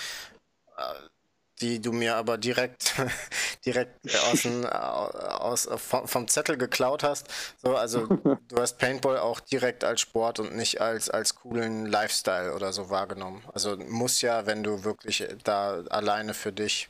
[1.61, 2.95] die du mir aber direkt,
[3.65, 3.99] direkt
[4.31, 7.27] aus, dem, aus vom Zettel geklaut hast.
[7.61, 8.07] So, also
[8.47, 12.89] du hast Paintball auch direkt als Sport und nicht als, als coolen Lifestyle oder so
[12.89, 13.43] wahrgenommen.
[13.53, 16.89] Also muss ja, wenn du wirklich da alleine für dich.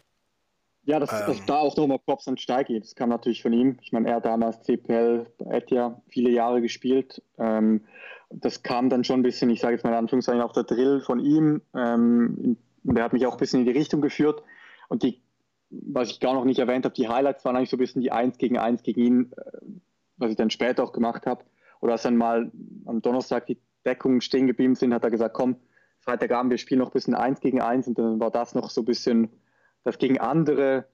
[0.90, 2.80] Ja, das, ähm, das da auch nochmal Props an Steigi.
[2.80, 3.78] Das kam natürlich von ihm.
[3.84, 7.22] Ich meine, er hat damals CPL bei Etia viele Jahre gespielt.
[7.38, 7.82] Ähm,
[8.32, 11.02] das kam dann schon ein bisschen, ich sage jetzt mal in Anführungszeichen, auf der Drill
[11.02, 11.62] von ihm.
[11.76, 14.42] Ähm, und er hat mich auch ein bisschen in die Richtung geführt.
[14.88, 15.22] Und die,
[15.70, 18.12] was ich gar noch nicht erwähnt habe, die Highlights waren eigentlich so ein bisschen die
[18.12, 19.62] Eins gegen Eins gegen ihn, äh,
[20.18, 21.44] was ich dann später auch gemacht habe.
[21.82, 22.52] Oder als dann mal
[22.86, 25.58] am Donnerstag die Deckungen stehen geblieben sind, hat er gesagt, komm,
[26.00, 27.88] Freitagabend, wir spielen noch ein bisschen Eins gegen Eins.
[27.88, 29.30] Und dann war das noch so ein bisschen,
[29.84, 30.86] das gegen andere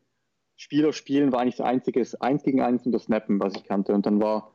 [0.57, 3.93] Spieler spielen war eigentlich das einzige Eins gegen Eins und das Snappen, was ich kannte.
[3.93, 4.53] Und dann war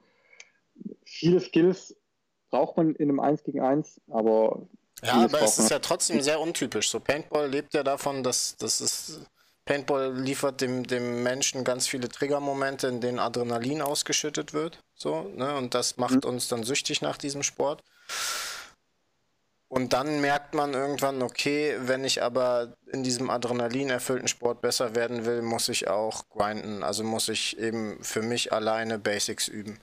[1.04, 1.96] viele Skills
[2.50, 4.66] braucht man in einem Eins gegen Eins, aber
[5.02, 6.90] ja, aber es ist ja trotzdem sehr untypisch.
[6.90, 9.20] So Paintball lebt ja davon, dass, dass es
[9.64, 14.80] Paintball liefert dem, dem Menschen ganz viele Triggermomente, in denen Adrenalin ausgeschüttet wird.
[14.94, 15.56] So, ne?
[15.56, 16.30] Und das macht mhm.
[16.30, 17.82] uns dann süchtig nach diesem Sport.
[19.70, 24.96] Und dann merkt man irgendwann, okay, wenn ich aber in diesem Adrenalin erfüllten Sport besser
[24.96, 26.82] werden will, muss ich auch grinden.
[26.82, 29.78] Also muss ich eben für mich alleine Basics üben.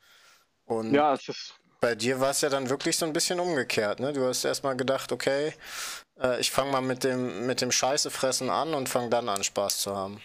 [0.66, 4.00] Und ja, es ist bei dir war es ja dann wirklich so ein bisschen umgekehrt,
[4.00, 4.12] ne?
[4.12, 5.54] Du hast erstmal gedacht, okay,
[6.20, 9.80] äh, ich fange mal mit dem, mit dem Scheißefressen an und fange dann an, Spaß
[9.80, 10.22] zu haben.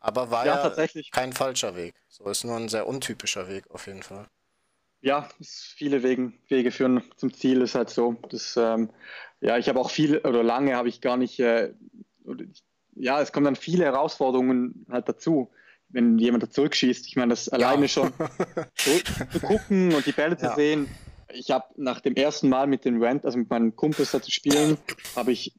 [0.00, 1.94] Aber war ja, ja kein falscher Weg.
[2.08, 4.26] So ist nur ein sehr untypischer Weg auf jeden Fall.
[5.00, 8.16] Ja, viele Wegen, Wege führen zum Ziel, ist halt so.
[8.30, 8.90] Das, ähm,
[9.40, 11.72] ja, ich habe auch viel oder lange habe ich gar nicht, äh,
[12.94, 15.50] ja, es kommen dann viele Herausforderungen halt dazu.
[15.90, 17.06] wenn jemand da zurückschießt.
[17.06, 17.52] Ich meine, das ja.
[17.52, 18.12] alleine schon
[18.74, 20.54] zu gucken und die Bälle zu ja.
[20.54, 20.88] sehen.
[21.32, 24.30] Ich habe nach dem ersten Mal mit den Rent, also mit meinen Kumpels da zu
[24.30, 24.76] spielen,
[25.16, 25.54] habe ich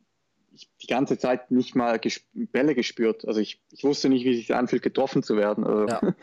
[0.82, 3.25] die ganze Zeit nicht mal gesp Bälle gespürt.
[3.28, 5.63] Also ich, ich wusste nicht, wie es sich anfühlt, getroffen zu werden.
[5.63, 6.02] Also ja.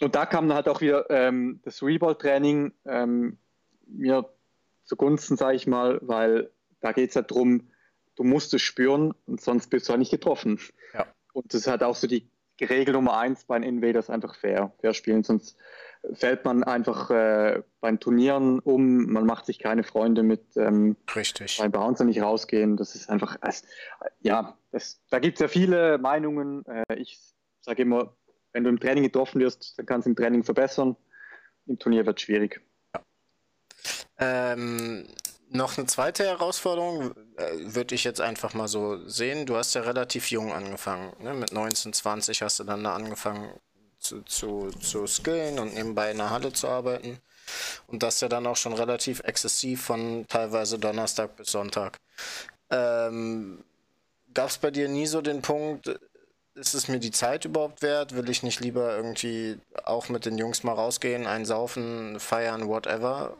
[0.00, 3.38] und da kam dann halt auch wieder ähm, das Reball-Training ähm,
[3.86, 4.28] mir
[4.84, 7.68] zugunsten, sage ich mal, weil da geht es ja darum,
[8.16, 10.60] du musst es spüren und sonst bist du halt nicht getroffen.
[10.94, 11.06] Ja.
[11.32, 12.30] Und das ist halt auch so die
[12.60, 15.56] Regel Nummer eins bei den Invaders einfach fair, fair spielen, sonst
[16.12, 21.58] fällt man einfach äh, beim Turnieren um, man macht sich keine Freunde mit ähm, Richtig.
[21.58, 22.76] beim Bouncer nicht rausgehen.
[22.76, 23.64] Das ist einfach, es,
[24.20, 26.64] ja, das, da gibt es ja viele Meinungen.
[26.66, 27.18] Äh, ich
[27.60, 28.16] sage immer,
[28.58, 30.96] wenn du im Training getroffen wirst, dann kannst du im Training verbessern.
[31.66, 32.60] Im Turnier wird es schwierig.
[32.92, 33.02] Ja.
[34.18, 35.06] Ähm,
[35.50, 39.46] noch eine zweite Herausforderung äh, würde ich jetzt einfach mal so sehen.
[39.46, 41.12] Du hast ja relativ jung angefangen.
[41.22, 41.34] Ne?
[41.34, 43.52] Mit 19, 20 hast du dann da angefangen
[44.00, 47.18] zu, zu, zu skillen und nebenbei in der Halle zu arbeiten.
[47.86, 51.96] Und das ja dann auch schon relativ exzessiv von teilweise Donnerstag bis Sonntag.
[52.70, 53.62] Ähm,
[54.34, 55.98] Gab es bei dir nie so den Punkt,
[56.58, 58.14] ist es mir die Zeit überhaupt wert?
[58.14, 63.36] Will ich nicht lieber irgendwie auch mit den Jungs mal rausgehen, einsaufen, feiern, whatever?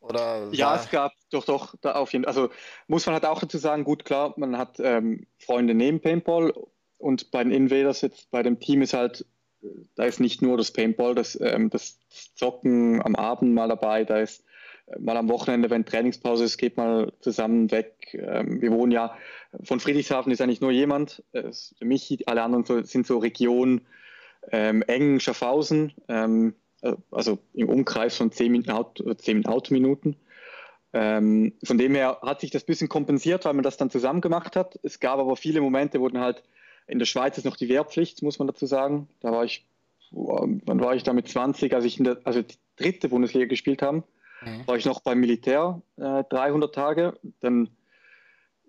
[0.00, 2.34] Oder ja, es gab doch, doch, da auf jeden Fall.
[2.34, 2.50] Also
[2.86, 6.54] muss man halt auch dazu sagen, gut, klar, man hat ähm, Freunde neben Paintball
[6.98, 9.26] und bei den Invaders jetzt, bei dem Team ist halt,
[9.96, 11.98] da ist nicht nur das Paintball, das, ähm, das
[12.36, 14.47] Zocken am Abend mal dabei, da ist äh,
[14.98, 17.94] mal am Wochenende, wenn Trainingspause ist, geht mal zusammen weg.
[18.12, 19.16] Ähm, wir wohnen ja,
[19.62, 23.82] von Friedrichshafen ist eigentlich nur jemand, äh, Michi, alle anderen sind so Region
[24.50, 30.16] ähm, Engen, Schaffhausen, ähm, äh, also im Umkreis von 10, Minuten, Auto, 10 Autominuten.
[30.92, 34.20] Ähm, von dem her hat sich das ein bisschen kompensiert, weil man das dann zusammen
[34.20, 34.78] gemacht hat.
[34.82, 36.42] Es gab aber viele Momente, dann halt
[36.86, 39.08] in der Schweiz ist noch die Wehrpflicht, muss man dazu sagen.
[39.20, 39.66] Da war ich,
[40.10, 43.82] wann war ich da mit 20, als ich in der, also die dritte Bundesliga gespielt
[43.82, 44.04] habe,
[44.42, 44.66] mhm.
[44.66, 47.18] war ich noch beim Militär äh, 300 Tage.
[47.40, 47.70] Dann,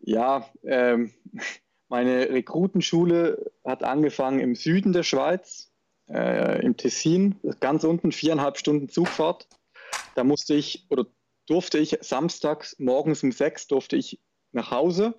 [0.01, 1.13] ja, ähm,
[1.89, 5.71] meine Rekrutenschule hat angefangen im Süden der Schweiz,
[6.07, 9.47] äh, im Tessin, ganz unten, viereinhalb Stunden Zugfahrt.
[10.15, 11.05] Da musste ich oder
[11.47, 14.19] durfte ich samstags morgens um sechs durfte ich
[14.51, 15.15] nach Hause.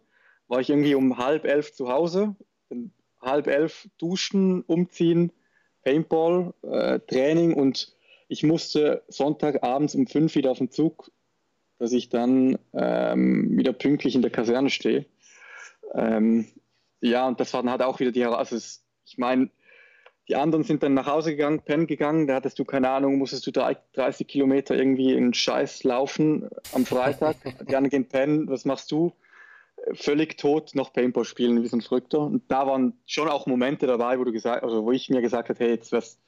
[0.46, 2.36] War ich irgendwie um halb elf zu Hause,
[3.20, 5.32] halb elf duschen, umziehen,
[5.82, 7.96] Paintball, äh, Training und
[8.30, 11.10] ich musste Sonntagabends um fünf wieder auf den Zug,
[11.78, 15.04] dass ich dann ähm, wieder pünktlich in der Kaserne stehe.
[15.94, 16.46] Ähm,
[17.00, 18.54] ja, und das war dann halt auch wieder die Herausforderung.
[18.54, 19.50] Also ich meine,
[20.28, 23.48] die anderen sind dann nach Hause gegangen, pennen gegangen, da hattest du keine Ahnung, musstest
[23.48, 27.36] du 30 Kilometer irgendwie in Scheiß laufen am Freitag.
[27.68, 29.12] die anderen gehen pennen, was machst du?
[29.94, 32.20] völlig tot noch Paintball spielen wie so ein Verrückter.
[32.20, 35.48] Und da waren schon auch Momente dabei, wo du gesagt, also wo ich mir gesagt
[35.48, 36.20] habe, hey, jetzt wär's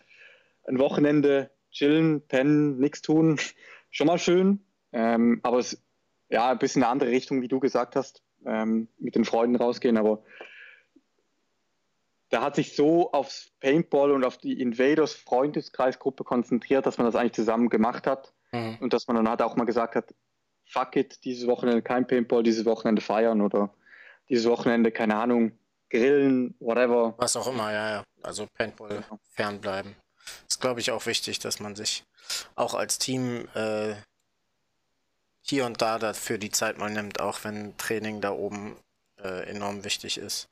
[0.64, 3.38] ein Wochenende chillen, pennen, nichts tun,
[3.90, 4.64] schon mal schön.
[4.92, 5.82] Ähm, aber es
[6.28, 9.96] ja ein bisschen eine andere Richtung, wie du gesagt hast, ähm, mit den Freunden rausgehen.
[9.96, 10.22] Aber
[12.30, 17.14] da hat sich so aufs Paintball und auf die Invaders Freundeskreisgruppe konzentriert, dass man das
[17.14, 18.32] eigentlich zusammen gemacht hat.
[18.52, 18.78] Mhm.
[18.80, 20.14] Und dass man dann halt auch mal gesagt hat,
[20.66, 23.74] fuck it, dieses Wochenende kein Paintball, dieses Wochenende feiern oder
[24.28, 25.52] dieses Wochenende, keine Ahnung,
[25.90, 27.14] grillen, whatever.
[27.18, 28.04] Was auch immer, ja, ja.
[28.22, 29.18] Also Paintball genau.
[29.32, 29.94] fernbleiben.
[30.48, 32.04] Ist, glaube ich, auch wichtig, dass man sich
[32.54, 33.94] auch als Team äh,
[35.42, 38.76] hier und da dafür die Zeit mal nimmt, auch wenn Training da oben
[39.22, 40.48] äh, enorm wichtig ist.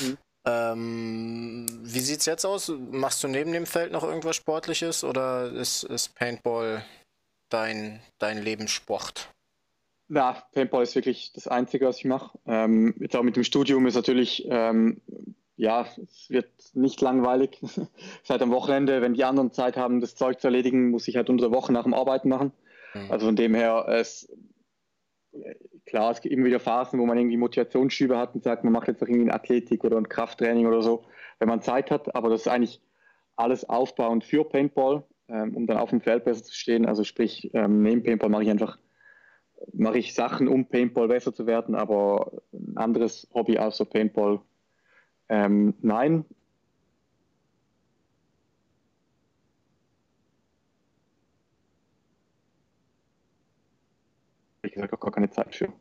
[0.00, 0.18] Mhm.
[0.44, 2.72] Ähm, wie sieht's jetzt aus?
[2.90, 6.84] Machst du neben dem Feld noch irgendwas Sportliches oder ist, ist Paintball
[7.48, 9.28] dein, dein Lebenssport?
[10.08, 12.36] Na, Paintball ist wirklich das Einzige, was ich mache.
[12.46, 15.00] Ähm, jetzt auch mit dem Studium ist natürlich, ähm,
[15.56, 17.60] ja, es wird nicht langweilig.
[18.22, 21.30] Seit am Wochenende, wenn die anderen Zeit haben, das Zeug zu erledigen, muss ich halt
[21.30, 22.52] unter der Woche nach dem Arbeiten machen.
[22.94, 23.10] Mhm.
[23.10, 24.30] Also von dem her, es,
[25.86, 28.88] klar, es gibt immer wieder Phasen, wo man irgendwie Motivationsschübe hat und sagt, man macht
[28.88, 31.04] jetzt irgendwie eine Athletik oder ein Krafttraining oder so,
[31.38, 32.14] wenn man Zeit hat.
[32.14, 32.80] Aber das ist eigentlich
[33.36, 36.86] alles aufbauend für Paintball, ähm, um dann auf dem Feld besser zu stehen.
[36.86, 38.78] Also sprich, ähm, neben Paintball mache ich einfach
[39.72, 44.40] mache ich Sachen, um Paintball besser zu werden, aber ein anderes Hobby außer Paintball,
[45.28, 46.24] ähm, nein.
[54.62, 55.72] Ich auch gar keine Zeit für.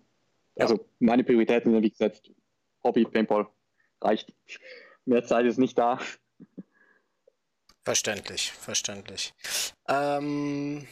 [0.57, 2.31] Also meine Prioritäten sind wie gesagt
[2.83, 3.47] Hobby, Paintball
[4.01, 4.33] reicht.
[5.05, 5.99] Mehr Zeit ist nicht da.
[7.83, 9.33] Verständlich, verständlich.
[9.87, 10.87] Ähm,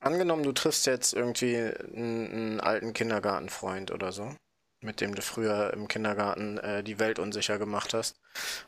[0.00, 4.34] Angenommen, du triffst jetzt irgendwie einen, einen alten Kindergartenfreund oder so.
[4.82, 8.16] Mit dem du früher im Kindergarten äh, die Welt unsicher gemacht hast,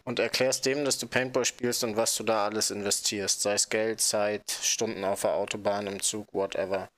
[0.05, 3.69] und erklärst dem, dass du Paintball spielst und was du da alles investierst, sei es
[3.69, 6.89] Geld, Zeit, Stunden auf der Autobahn, im Zug, whatever.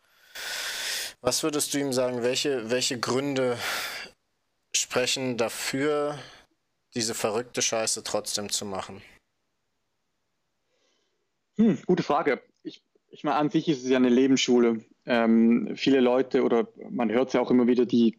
[1.20, 3.56] Was würdest du ihm sagen, welche, welche Gründe
[4.74, 6.18] sprechen dafür,
[6.94, 9.00] diese verrückte Scheiße trotzdem zu machen?
[11.56, 12.42] Hm, gute Frage.
[12.62, 14.84] Ich, ich meine, an sich ist es ja eine Lebensschule.
[15.06, 18.18] Ähm, viele Leute, oder man hört es ja auch immer wieder, die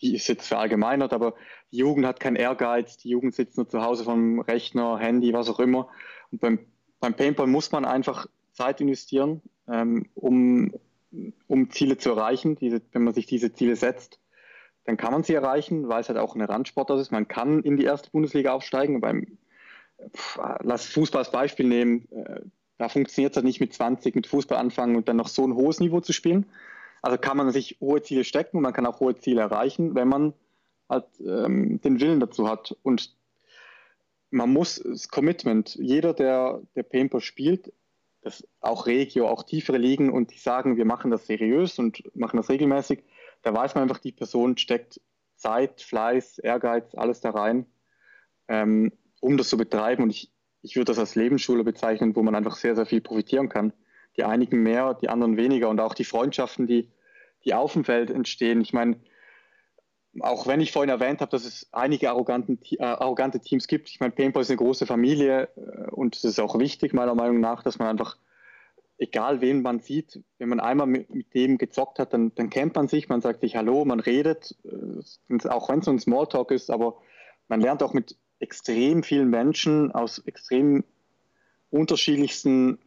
[0.00, 1.34] die ist jetzt verallgemeinert, aber
[1.72, 5.48] die Jugend hat keinen Ehrgeiz, die Jugend sitzt nur zu Hause vom Rechner, Handy, was
[5.48, 5.88] auch immer.
[6.30, 6.58] Und beim,
[7.00, 10.72] beim Paintball muss man einfach Zeit investieren, ähm, um,
[11.46, 12.56] um Ziele zu erreichen.
[12.56, 14.20] Diese, wenn man sich diese Ziele setzt,
[14.84, 17.12] dann kann man sie erreichen, weil es halt auch eine Randsportart ist.
[17.12, 19.00] Man kann in die erste Bundesliga aufsteigen.
[19.00, 19.38] Beim,
[20.16, 22.08] pff, lass Fußball als Beispiel nehmen.
[22.10, 22.40] Äh,
[22.78, 25.54] da funktioniert es halt nicht mit 20 mit Fußball anfangen und dann noch so ein
[25.54, 26.46] hohes Niveau zu spielen.
[27.02, 30.08] Also kann man sich hohe Ziele stecken und man kann auch hohe Ziele erreichen, wenn
[30.08, 30.34] man
[30.88, 32.76] halt ähm, den Willen dazu hat.
[32.82, 33.14] Und
[34.30, 37.72] man muss das Commitment, jeder, der, der Paintball spielt,
[38.22, 42.36] das auch Regio, auch tiefere Ligen und die sagen, wir machen das seriös und machen
[42.36, 43.04] das regelmäßig,
[43.42, 45.00] da weiß man einfach, die Person steckt
[45.36, 47.66] Zeit, Fleiß, Ehrgeiz, alles da rein,
[48.48, 50.02] ähm, um das zu betreiben.
[50.02, 50.32] Und ich,
[50.62, 53.72] ich würde das als Lebensschule bezeichnen, wo man einfach sehr, sehr viel profitieren kann
[54.18, 56.88] die einigen mehr, die anderen weniger und auch die Freundschaften, die,
[57.44, 58.60] die auf dem Feld entstehen.
[58.60, 58.96] Ich meine,
[60.20, 63.88] auch wenn ich vorhin erwähnt habe, dass es einige arrogante, äh, arrogante Teams gibt.
[63.88, 67.40] Ich meine, Paintball ist eine große Familie äh, und es ist auch wichtig, meiner Meinung
[67.40, 68.16] nach, dass man einfach,
[68.98, 72.74] egal wen man sieht, wenn man einmal mit, mit dem gezockt hat, dann, dann kennt
[72.74, 76.50] man sich, man sagt sich Hallo, man redet, äh, auch wenn es so ein Smalltalk
[76.50, 76.96] ist, aber
[77.46, 80.84] man lernt auch mit extrem vielen Menschen aus extrem
[81.70, 82.78] unterschiedlichsten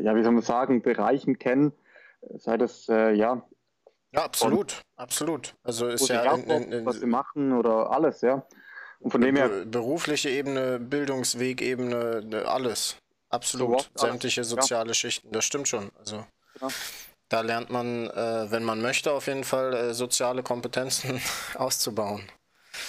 [0.00, 1.72] ja, wie soll man sagen, Bereichen kennen,
[2.36, 3.42] sei das, äh, ja.
[4.12, 5.54] Ja, absolut, absolut.
[5.62, 8.46] Also ist ja in, in, in, was sie machen oder alles, ja.
[9.00, 9.48] Und von dem her.
[9.66, 12.96] Berufliche Ebene, Bildungswegebene, ne, alles.
[13.28, 13.90] Absolut.
[13.94, 14.50] So Sämtliche alles.
[14.50, 14.94] soziale ja.
[14.94, 15.90] Schichten, das stimmt schon.
[15.98, 16.24] Also.
[16.60, 16.68] Ja.
[17.28, 21.20] Da lernt man, äh, wenn man möchte, auf jeden Fall äh, soziale Kompetenzen
[21.56, 22.22] auszubauen.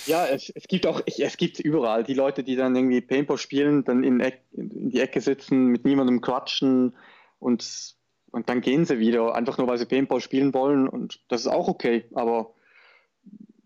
[0.06, 3.84] Ja, es, es, gibt auch, es gibt überall die Leute, die dann irgendwie Paintball spielen,
[3.84, 6.96] dann in, Eck, in die Ecke sitzen, mit niemandem quatschen
[7.40, 7.96] und,
[8.32, 11.48] und dann gehen sie wieder, einfach nur weil sie Paintball spielen wollen und das ist
[11.48, 12.54] auch okay, aber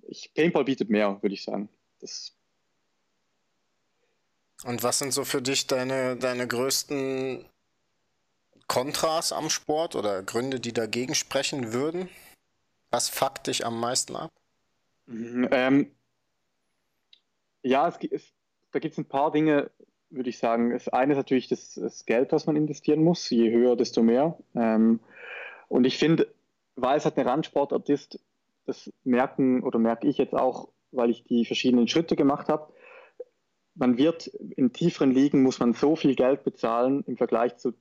[0.08, 1.70] ich, Paintball bietet mehr, würde ich sagen.
[2.00, 2.34] Das
[4.66, 7.46] und was sind so für dich deine, deine größten
[8.68, 12.10] Kontras am Sport oder Gründe, die dagegen sprechen würden?
[12.92, 14.32] Was fuckt dich am meisten ab?
[15.06, 15.92] Mhm, ähm,
[17.64, 18.34] ja, es, es,
[18.72, 19.70] da gibt es ein paar Dinge,
[20.10, 20.72] würde ich sagen.
[20.72, 23.30] Das eine ist natürlich das, das, Geld, was man investieren muss.
[23.30, 24.38] Je höher, desto mehr.
[24.56, 25.00] Ähm,
[25.68, 26.28] und ich finde,
[26.76, 28.20] weil es halt eine Randsportart ist,
[28.66, 32.72] das merken oder merke ich jetzt auch, weil ich die verschiedenen Schritte gemacht habe.
[33.76, 37.74] Man wird in tieferen Ligen muss man so viel Geld bezahlen im Vergleich zu,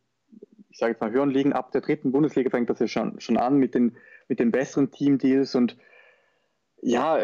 [0.71, 1.53] ich sage jetzt mal, höheren Ligen.
[1.53, 3.97] Ab der dritten Bundesliga fängt das ja schon, schon an mit den,
[4.29, 5.77] mit den besseren Teamdeals und
[6.81, 7.19] ja,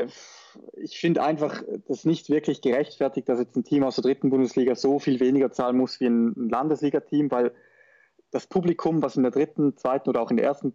[0.74, 4.74] ich finde einfach das nicht wirklich gerechtfertigt, dass jetzt ein Team aus der dritten Bundesliga
[4.74, 7.52] so viel weniger zahlen muss wie ein Landesliga-Team, weil
[8.30, 10.74] das Publikum, was in der dritten, zweiten oder auch in der ersten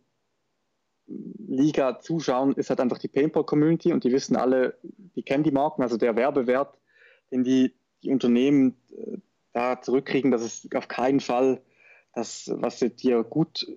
[1.07, 5.81] Liga zuschauen, ist halt einfach die Paintball-Community und die wissen alle, die kennen die Marken,
[5.81, 6.77] also der Werbewert,
[7.31, 9.17] den die, die Unternehmen äh,
[9.53, 11.61] da zurückkriegen, das ist auf keinen Fall
[12.13, 13.67] das, was sie dir gut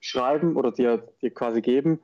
[0.00, 2.00] schreiben oder dir, dir quasi geben.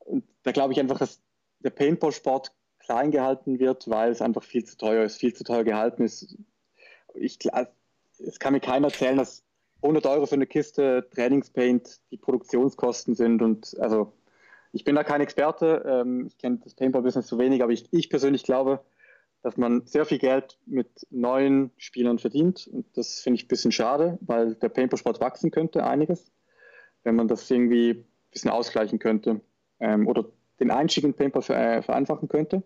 [0.00, 1.22] Und da glaube ich einfach, dass
[1.60, 5.64] der Paintball-Sport klein gehalten wird, weil es einfach viel zu teuer ist, viel zu teuer
[5.64, 6.36] gehalten ist.
[7.14, 7.38] Ich,
[8.18, 9.44] es kann mir keiner erzählen, dass
[9.82, 13.42] 100 Euro für eine Kiste Trainingspaint die Produktionskosten sind.
[13.42, 14.12] Und also
[14.72, 18.10] ich bin da kein Experte, ähm, ich kenne das Paintball-Business zu wenig, aber ich, ich
[18.10, 18.80] persönlich glaube,
[19.42, 22.68] dass man sehr viel Geld mit neuen Spielern verdient.
[22.70, 26.30] Und das finde ich ein bisschen schade, weil der Paintball-Sport wachsen könnte, einiges,
[27.04, 29.40] wenn man das irgendwie ein bisschen ausgleichen könnte.
[29.80, 30.26] Ähm, oder
[30.60, 32.62] den Einstieg in Paintball äh, vereinfachen könnte.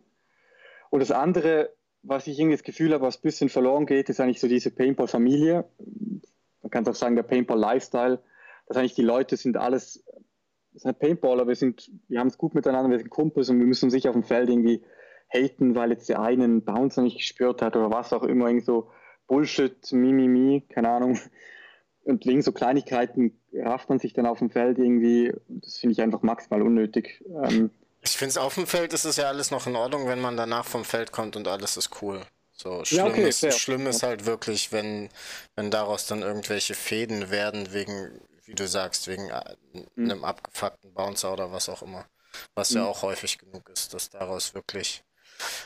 [0.91, 1.71] Und das andere,
[2.03, 4.71] was ich irgendwie das Gefühl habe, was ein bisschen verloren geht, ist eigentlich so diese
[4.71, 5.65] Paintball-Familie.
[6.63, 8.23] Man kann auch sagen, der Paintball-Lifestyle,
[8.67, 10.05] dass eigentlich die Leute sind alles,
[10.75, 13.91] sind Paintballer, wir, sind, wir haben es gut miteinander, wir sind Kumpels und wir müssen
[13.91, 14.83] sich auf dem Feld irgendwie
[15.29, 18.67] haten, weil jetzt der eine einen Bouncer nicht gespürt hat oder was auch immer, irgendwie
[18.67, 18.91] so
[19.27, 21.19] Bullshit, Mimimi, keine Ahnung.
[22.05, 25.33] Und wegen so Kleinigkeiten rafft man sich dann auf dem Feld irgendwie.
[25.49, 27.25] Das finde ich einfach maximal unnötig.
[27.43, 27.71] Ähm,
[28.05, 30.37] ich finde es auf dem Feld ist es ja alles noch in Ordnung, wenn man
[30.37, 32.25] danach vom Feld kommt und alles ist cool.
[32.53, 35.09] So schlimm, ja, okay, ist, schlimm ist halt wirklich, wenn,
[35.57, 40.11] wenn daraus dann irgendwelche Fäden werden, wegen, wie du sagst, wegen äh, mhm.
[40.11, 42.07] einem abgefuckten Bouncer oder was auch immer.
[42.55, 42.79] was mhm.
[42.79, 45.03] ja auch häufig genug ist, dass daraus wirklich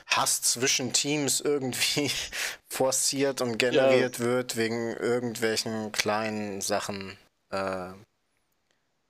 [0.06, 2.10] Hass zwischen Teams irgendwie
[2.66, 4.24] forciert und generiert ja.
[4.24, 7.18] wird wegen irgendwelchen kleinen Sachen
[7.50, 7.90] äh,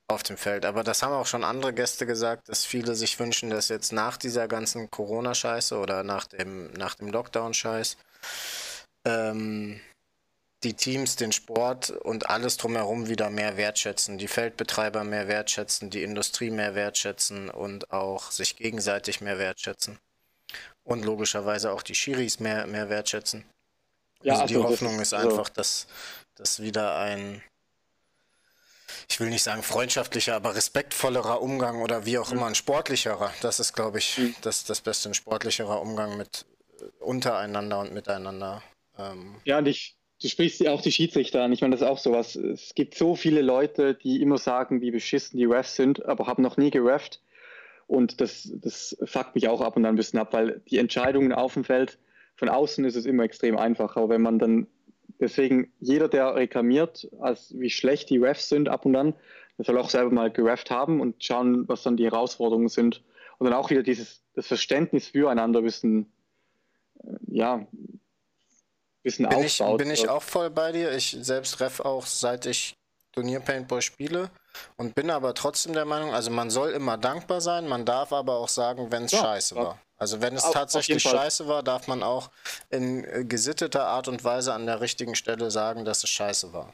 [0.09, 0.65] auf dem Feld.
[0.65, 4.17] Aber das haben auch schon andere Gäste gesagt, dass viele sich wünschen, dass jetzt nach
[4.17, 7.99] dieser ganzen Corona-Scheiße oder nach dem, nach dem Lockdown-Scheiß
[9.05, 9.81] ähm,
[10.65, 16.03] die Teams den Sport und alles drumherum wieder mehr wertschätzen, die Feldbetreiber mehr wertschätzen, die
[16.03, 19.99] Industrie mehr wertschätzen und auch sich gegenseitig mehr wertschätzen.
[20.83, 23.45] Und logischerweise auch die Schiris mehr, mehr wertschätzen.
[24.23, 25.53] Ja, also, also die Hoffnung ist, ist einfach, so.
[25.55, 25.87] dass,
[26.35, 27.43] dass wieder ein,
[29.09, 32.39] ich will nicht sagen freundschaftlicher, aber respektvollerer Umgang oder wie auch mhm.
[32.39, 33.33] immer ein sportlicherer.
[33.43, 34.35] Das ist, glaube ich, mhm.
[34.43, 36.47] das, das Beste, ein sportlicherer Umgang mit
[36.81, 38.63] äh, untereinander und miteinander.
[38.99, 39.37] Ähm.
[39.45, 41.53] Ja, und ich, du sprichst auch die Schiedsrichter an.
[41.53, 42.37] Ich meine, das ist auch sowas.
[42.37, 46.43] Es gibt so viele Leute, die immer sagen, wie beschissen die Refs sind, aber haben
[46.43, 47.21] noch nie gerefft.
[47.87, 51.33] Und das, das fuckt mich auch ab und an ein bisschen ab, weil die Entscheidungen
[51.33, 51.99] auf dem Feld,
[52.37, 53.97] von außen ist es immer extrem einfach.
[53.97, 54.67] Aber wenn man dann,
[55.21, 59.15] deswegen jeder, der reklamiert, als wie schlecht die Refs sind ab und an,
[59.57, 63.03] der soll auch selber mal gerefft haben und schauen, was dann die Herausforderungen sind.
[63.39, 66.13] Und dann auch wieder dieses, das Verständnis füreinander ein bisschen,
[67.03, 67.67] äh, ja,
[69.03, 69.81] bisschen bin aufbaut.
[69.81, 70.93] Ich, bin ich auch voll bei dir.
[70.93, 72.77] Ich selbst ref auch, seit ich
[73.13, 74.31] Turnier Paintball spiele
[74.77, 78.37] und bin aber trotzdem der Meinung, also man soll immer dankbar sein, man darf aber
[78.37, 79.63] auch sagen, wenn es ja, scheiße ja.
[79.63, 79.79] war.
[79.97, 82.31] Also wenn es auf, tatsächlich auf scheiße war, darf man auch
[82.71, 86.73] in äh, gesitteter Art und Weise an der richtigen Stelle sagen, dass es scheiße war.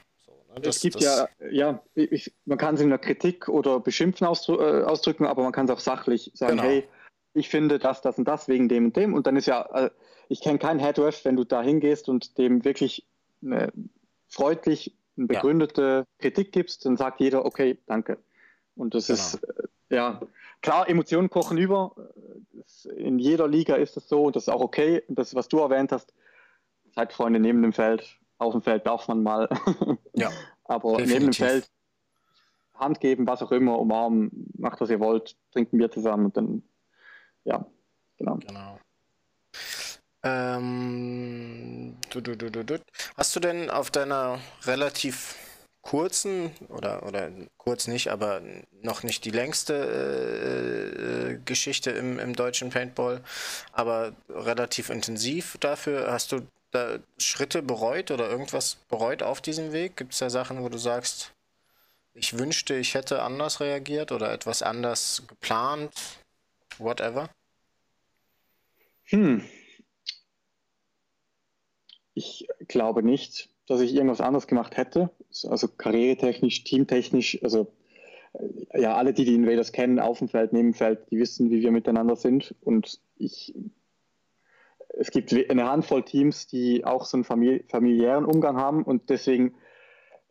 [0.55, 4.27] Ne, das, es gibt ja, ja, ich, man kann es in der Kritik oder Beschimpfen
[4.27, 6.69] ausdrü äh, ausdrücken, aber man kann es auch sachlich sagen, genau.
[6.69, 6.89] hey,
[7.33, 9.15] ich finde das, das und das wegen dem und dem.
[9.15, 9.91] Und dann ist ja, äh,
[10.29, 13.07] ich kenne keinen Headref, wenn du da hingehst und dem wirklich
[13.43, 13.73] eine,
[14.29, 16.05] freundlich eine begründete ja.
[16.19, 18.19] Kritik gibst, dann sagt jeder, okay, danke.
[18.77, 19.19] Und das genau.
[19.19, 20.21] ist, äh, ja,
[20.63, 21.95] klar, Emotionen kochen über.
[22.97, 25.03] In jeder Liga ist das so und das ist auch okay.
[25.09, 26.13] Und das, was du erwähnt hast,
[26.95, 28.19] seid Freunde neben dem Feld.
[28.39, 29.49] Auf dem Feld darf man mal.
[30.15, 30.31] ja.
[30.65, 31.13] Aber definitiv.
[31.13, 31.71] neben dem Feld
[32.75, 36.63] Hand geben, was auch immer, umarmen, macht was ihr wollt, trinken wir zusammen und dann,
[37.45, 37.65] ja,
[38.19, 38.37] genau.
[38.37, 38.79] Genau.
[40.25, 42.81] Ähm, du, du, du,
[43.17, 45.37] Hast du denn auf deiner relativ
[45.83, 48.41] kurzen oder oder kurz nicht, aber
[48.83, 53.23] noch nicht die längste äh, äh, Geschichte im, im deutschen Paintball,
[53.73, 56.11] aber relativ intensiv dafür.
[56.11, 59.99] Hast du da Schritte bereut oder irgendwas bereut auf diesem Weg?
[59.99, 61.33] Gibt es da Sachen, wo du sagst,
[62.15, 65.93] ich wünschte, ich hätte anders reagiert oder etwas anders geplant?
[66.79, 67.29] Whatever?
[69.05, 69.45] Hm,
[72.15, 75.11] ich glaube nicht, dass ich irgendwas anderes gemacht hätte.
[75.49, 77.67] Also karrieretechnisch, teamtechnisch, also
[78.35, 81.51] äh, ja, alle, die die Invaders kennen, auf dem Feld, neben dem Feld, die wissen,
[81.51, 82.55] wie wir miteinander sind.
[82.61, 83.55] Und ich,
[84.99, 88.85] es gibt eine Handvoll Teams, die auch so einen famili familiären Umgang haben.
[88.85, 89.55] Und deswegen,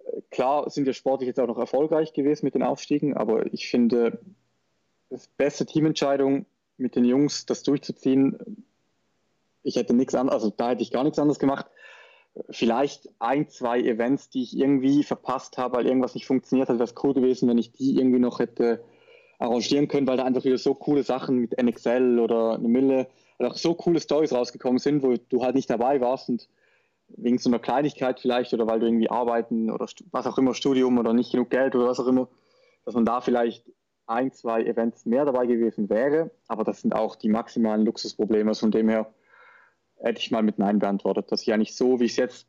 [0.06, 3.16] äh, klar, sind wir sportlich jetzt auch noch erfolgreich gewesen mit den Aufstiegen.
[3.16, 4.20] Aber ich finde,
[5.10, 6.46] das beste Teamentscheidung
[6.78, 8.66] mit den Jungs, das durchzuziehen,
[9.64, 11.66] ich hätte nichts anderes, also da hätte ich gar nichts anderes gemacht.
[12.49, 16.86] Vielleicht ein, zwei Events, die ich irgendwie verpasst habe, weil irgendwas nicht funktioniert hat, wäre
[16.86, 18.84] es cool gewesen, wenn ich die irgendwie noch hätte
[19.39, 23.07] arrangieren können, weil da einfach wieder so coole Sachen mit NXL oder eine Mille,
[23.39, 26.47] oder auch so coole Stories rausgekommen sind, wo du halt nicht dabei warst und
[27.09, 30.97] wegen so einer Kleinigkeit vielleicht oder weil du irgendwie arbeiten oder was auch immer, Studium
[30.97, 32.28] oder nicht genug Geld oder was auch immer,
[32.86, 33.66] dass man da vielleicht
[34.07, 36.32] ein, zwei Events mehr dabei gewesen wäre.
[36.47, 38.49] Aber das sind auch die maximalen Luxusprobleme.
[38.49, 39.14] Also von dem her
[40.02, 41.32] hätte ich mal mit Nein beantwortet.
[41.32, 42.48] Dass ich ja nicht so, wie ich es jetzt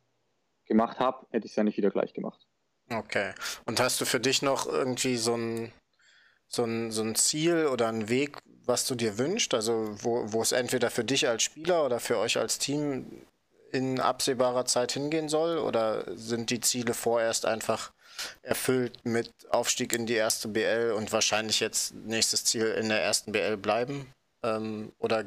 [0.65, 2.47] gemacht habe, hätte ich es ja nicht wieder gleich gemacht.
[2.89, 3.33] Okay.
[3.65, 5.71] Und hast du für dich noch irgendwie so ein,
[6.47, 9.53] so ein, so ein Ziel oder einen Weg, was du dir wünschst?
[9.53, 13.25] Also wo, wo es entweder für dich als Spieler oder für euch als Team
[13.71, 15.57] in absehbarer Zeit hingehen soll?
[15.57, 17.91] Oder sind die Ziele vorerst einfach
[18.43, 23.31] erfüllt mit Aufstieg in die erste BL und wahrscheinlich jetzt nächstes Ziel in der ersten
[23.31, 24.13] BL bleiben?
[24.43, 25.25] Ähm, oder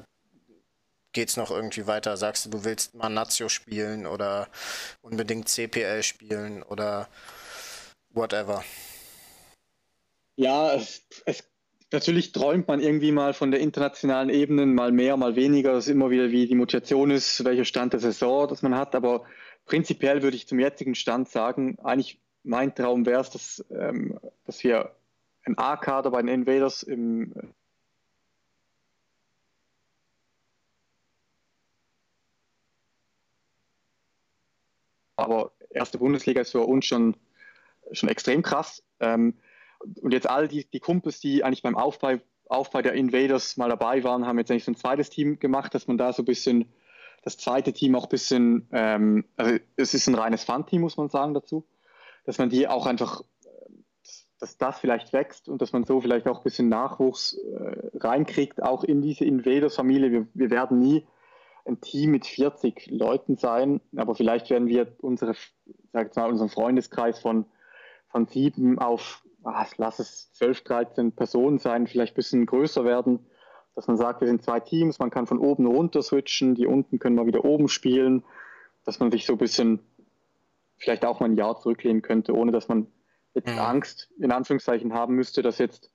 [1.13, 2.17] geht es noch irgendwie weiter?
[2.17, 4.49] Sagst du, du willst mal Nazio spielen oder
[5.03, 7.09] unbedingt CPL spielen oder
[8.11, 8.65] whatever?
[10.37, 11.45] Ja, es, es,
[11.93, 15.73] natürlich träumt man irgendwie mal von der internationalen Ebene, mal mehr, mal weniger.
[15.73, 18.95] Das ist immer wieder, wie die Motivation ist, welcher Stand der Saison das man hat.
[18.95, 19.25] Aber
[19.65, 24.63] prinzipiell würde ich zum jetzigen Stand sagen, eigentlich mein Traum wäre es, dass, ähm, dass
[24.63, 24.95] wir
[25.45, 27.35] ein A-Kader bei den Invaders im
[35.19, 37.17] aber erste Bundesliga ist für uns schon,
[37.93, 38.83] schon extrem krass.
[39.01, 39.35] Ähm,
[40.01, 42.19] und jetzt all die, die Kumpels, die eigentlich beim Aufbau,
[42.73, 45.87] bei der Invaders mal dabei waren, haben jetzt eigentlich so ein zweites Team gemacht, dass
[45.87, 46.73] man da so ein bisschen
[47.23, 51.09] das zweite Team auch ein bisschen, ähm, also es ist ein reines Fun-Team, muss man
[51.09, 51.67] sagen dazu,
[52.25, 53.23] dass man die auch einfach,
[54.39, 58.63] dass das vielleicht wächst und dass man so vielleicht auch ein bisschen Nachwuchs äh, reinkriegt,
[58.63, 60.13] auch in diese Invaders-Familie.
[60.13, 61.05] Wir, wir werden nie
[61.69, 65.35] ein Team mit 40 Leuten sein, aber vielleicht werden wir unsere,
[65.93, 67.45] sag mal, unseren Freundeskreis von,
[68.09, 73.27] von sieben auf, ach, lass es 12, 13 Personen sein, vielleicht ein bisschen größer werden,
[73.75, 76.99] dass man sagt, wir sind zwei Teams, man kann von oben runter switchen, die unten
[76.99, 78.25] können mal wieder oben spielen,
[78.85, 79.81] dass man sich so ein bisschen
[80.79, 82.87] vielleicht auch mal ein Jahr zurücklehnen könnte, ohne dass man
[83.35, 83.59] jetzt mhm.
[83.59, 85.93] Angst in Anführungszeichen haben müsste, dass jetzt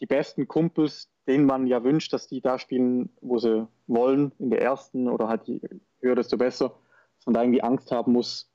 [0.00, 4.50] die besten Kumpels, denen man ja wünscht, dass die da spielen, wo sie wollen, in
[4.50, 5.60] der ersten oder halt je
[6.00, 6.74] höher, desto besser,
[7.16, 8.50] dass man da irgendwie Angst haben muss,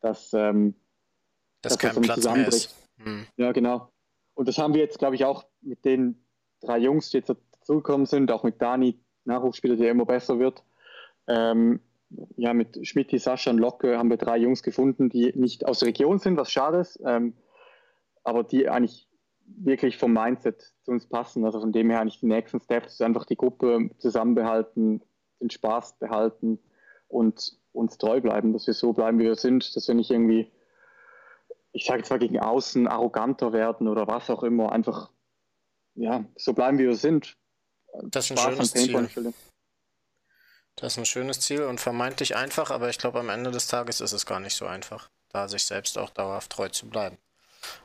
[0.00, 0.74] dass, ähm,
[1.62, 2.76] dass, dass kein das Platz mehr ist.
[2.98, 3.26] Hm.
[3.36, 3.90] Ja, genau.
[4.34, 6.24] Und das haben wir jetzt, glaube ich, auch mit den
[6.60, 10.62] drei Jungs, die jetzt dazugekommen sind, auch mit Dani, Nachwuchsspieler, der immer besser wird.
[11.26, 11.80] Ähm,
[12.36, 15.88] ja, mit Schmidt, Sascha und Locke haben wir drei Jungs gefunden, die nicht aus der
[15.88, 17.34] Region sind, was schade ist, ähm,
[18.24, 19.09] aber die eigentlich
[19.58, 21.44] wirklich vom Mindset zu uns passen.
[21.44, 25.02] Also von dem her eigentlich die nächsten Steps einfach die Gruppe zusammenbehalten,
[25.40, 26.58] den Spaß behalten
[27.08, 30.50] und uns treu bleiben, dass wir so bleiben, wie wir sind, dass wir nicht irgendwie,
[31.72, 35.10] ich sage jetzt mal gegen außen arroganter werden oder was auch immer, einfach
[35.94, 37.36] ja, so bleiben, wie wir sind.
[38.04, 39.34] Das ist ein Spaß schönes Ziel.
[40.76, 44.00] Das ist ein schönes Ziel und vermeintlich einfach, aber ich glaube, am Ende des Tages
[44.00, 47.18] ist es gar nicht so einfach, da sich selbst auch dauerhaft treu zu bleiben.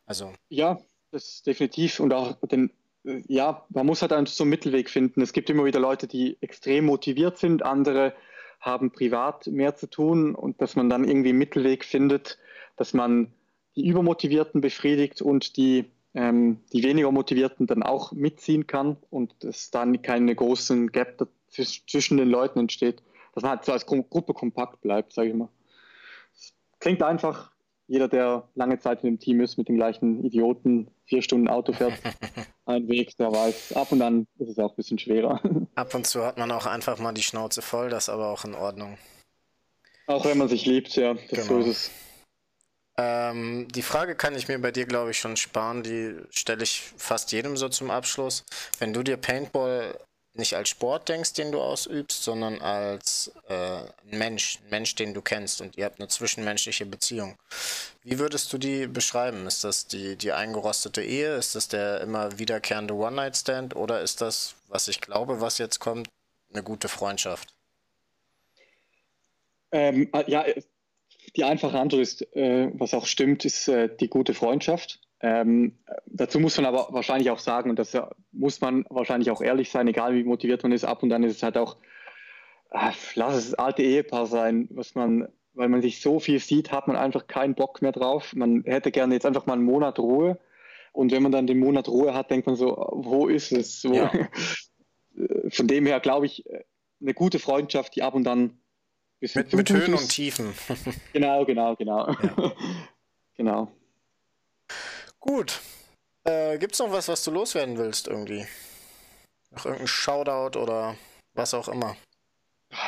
[0.06, 0.32] Also.
[0.48, 0.78] Ja,
[1.16, 1.98] das definitiv.
[2.00, 2.70] Und auch den,
[3.04, 5.22] ja, man muss halt einen so einen Mittelweg finden.
[5.22, 8.14] Es gibt immer wieder Leute, die extrem motiviert sind, andere
[8.60, 12.38] haben privat mehr zu tun und dass man dann irgendwie einen Mittelweg findet,
[12.76, 13.32] dass man
[13.76, 19.70] die Übermotivierten befriedigt und die, ähm, die weniger Motivierten dann auch mitziehen kann und dass
[19.70, 23.02] dann keine großen Gap zwischen den Leuten entsteht,
[23.34, 25.48] dass man halt so als Gruppe kompakt bleibt, sage ich mal.
[26.80, 27.52] Klingt einfach,
[27.88, 31.72] jeder, der lange Zeit in dem Team ist, mit den gleichen Idioten vier Stunden Auto
[31.72, 31.94] fährt,
[32.66, 35.40] einen Weg, der weiß, ab und an ist es auch ein bisschen schwerer.
[35.76, 38.44] Ab und zu hat man auch einfach mal die Schnauze voll, das ist aber auch
[38.44, 38.98] in Ordnung.
[40.06, 41.42] Auch wenn man sich liebt, ja, das genau.
[41.44, 41.90] so ist es.
[42.98, 45.82] Ähm, die Frage kann ich mir bei dir, glaube ich, schon sparen.
[45.82, 48.44] Die stelle ich fast jedem so zum Abschluss.
[48.78, 49.98] Wenn du dir Paintball
[50.38, 55.60] nicht als Sport denkst, den du ausübst, sondern als äh, Mensch, Mensch, den du kennst
[55.60, 57.36] und ihr habt eine zwischenmenschliche Beziehung.
[58.02, 59.46] Wie würdest du die beschreiben?
[59.46, 61.36] Ist das die, die eingerostete Ehe?
[61.36, 63.74] Ist das der immer wiederkehrende One-Night-Stand?
[63.74, 66.08] Oder ist das, was ich glaube, was jetzt kommt,
[66.52, 67.52] eine gute Freundschaft?
[69.72, 70.44] Ähm, äh, ja,
[71.36, 75.00] die einfache Antwort ist, äh, was auch stimmt, ist äh, die gute Freundschaft.
[75.20, 77.96] Ähm, dazu muss man aber wahrscheinlich auch sagen, und das
[78.32, 81.36] muss man wahrscheinlich auch ehrlich sein, egal wie motiviert man ist, ab und dann ist
[81.36, 81.78] es halt auch,
[82.70, 86.86] äh, lass es alte Ehepaar sein, was man, weil man sich so viel sieht, hat
[86.86, 88.34] man einfach keinen Bock mehr drauf.
[88.34, 90.38] Man hätte gerne jetzt einfach mal einen Monat Ruhe.
[90.92, 93.80] Und wenn man dann den Monat Ruhe hat, denkt man so, wo ist es?
[93.80, 94.10] So, ja.
[95.48, 96.44] Von dem her glaube ich,
[97.00, 98.58] eine gute Freundschaft, die ab und dann
[99.20, 100.52] mit, mit Höhen und Tiefen.
[101.12, 102.08] genau, genau, genau.
[102.08, 102.52] Ja.
[103.36, 103.72] genau.
[105.26, 105.60] Gut.
[106.24, 108.46] Äh, Gibt es noch was, was du loswerden willst irgendwie?
[109.50, 110.96] Noch irgendein Shoutout oder
[111.34, 111.96] was auch immer?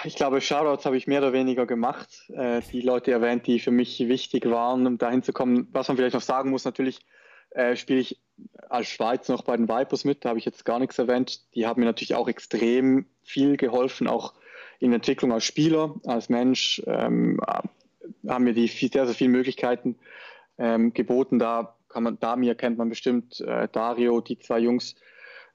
[0.05, 2.09] Ich glaube, Shoutouts habe ich mehr oder weniger gemacht.
[2.28, 5.68] Äh, die Leute erwähnt, die für mich wichtig waren, um dahin zu kommen.
[5.72, 7.01] Was man vielleicht noch sagen muss, natürlich
[7.51, 8.20] äh, spiele ich
[8.68, 11.55] als Schweiz noch bei den Vipers mit, da habe ich jetzt gar nichts erwähnt.
[11.55, 14.34] Die haben mir natürlich auch extrem viel geholfen, auch
[14.78, 17.41] in der Entwicklung als Spieler, als Mensch, ähm,
[18.28, 19.99] haben mir die sehr, sehr viele Möglichkeiten
[20.57, 24.95] ähm, geboten, da kann man, Damir kennt man bestimmt, äh, Dario, die zwei Jungs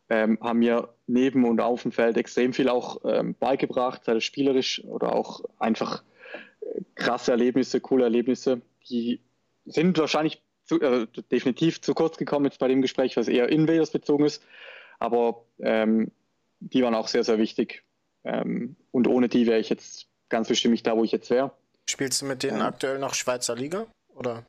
[0.10, 4.24] ähm, haben mir neben und auf dem Feld extrem viel auch ähm, beigebracht, sei es
[4.24, 6.04] spielerisch oder auch einfach
[6.62, 8.62] äh, krasse Erlebnisse, coole Erlebnisse.
[8.90, 9.22] Die
[9.66, 13.92] sind wahrscheinlich zu, äh, definitiv zu kurz gekommen jetzt bei dem Gespräch, was eher Invaders
[13.92, 14.44] bezogen ist,
[15.00, 16.12] aber ähm,
[16.60, 17.84] die waren auch sehr, sehr wichtig.
[18.24, 21.52] Ähm, und ohne die wäre ich jetzt ganz bestimmt nicht da, wo ich jetzt wäre.
[21.90, 23.88] Spielst du mit denen aktuell noch Schweizer Liga?
[24.16, 24.46] Oder?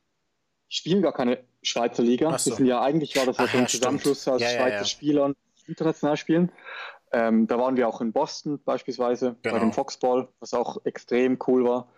[0.74, 2.38] spielen gar keine Schweizer Liga.
[2.38, 2.54] So.
[2.54, 4.84] Sind ja eigentlich war das ja so ein Zusammenschluss aus ja, Schweizer ja, ja.
[4.84, 5.34] Spielern,
[5.66, 6.52] international spielen.
[7.12, 9.54] Ähm, da waren wir auch in Boston beispielsweise genau.
[9.54, 11.88] bei dem Foxball, was auch extrem cool war.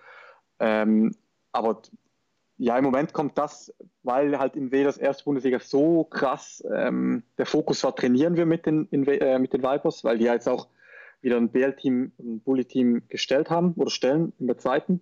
[0.61, 1.15] Ähm,
[1.53, 1.83] aber
[2.59, 7.47] ja, im Moment kommt das, weil halt in Vedas erste Bundesliga so krass ähm, der
[7.47, 10.69] Fokus war, trainieren wir mit den, in, äh, mit den Vipers, weil die jetzt auch
[11.21, 15.01] wieder ein BL-Team, ein Bully-Team gestellt haben oder stellen in der zweiten.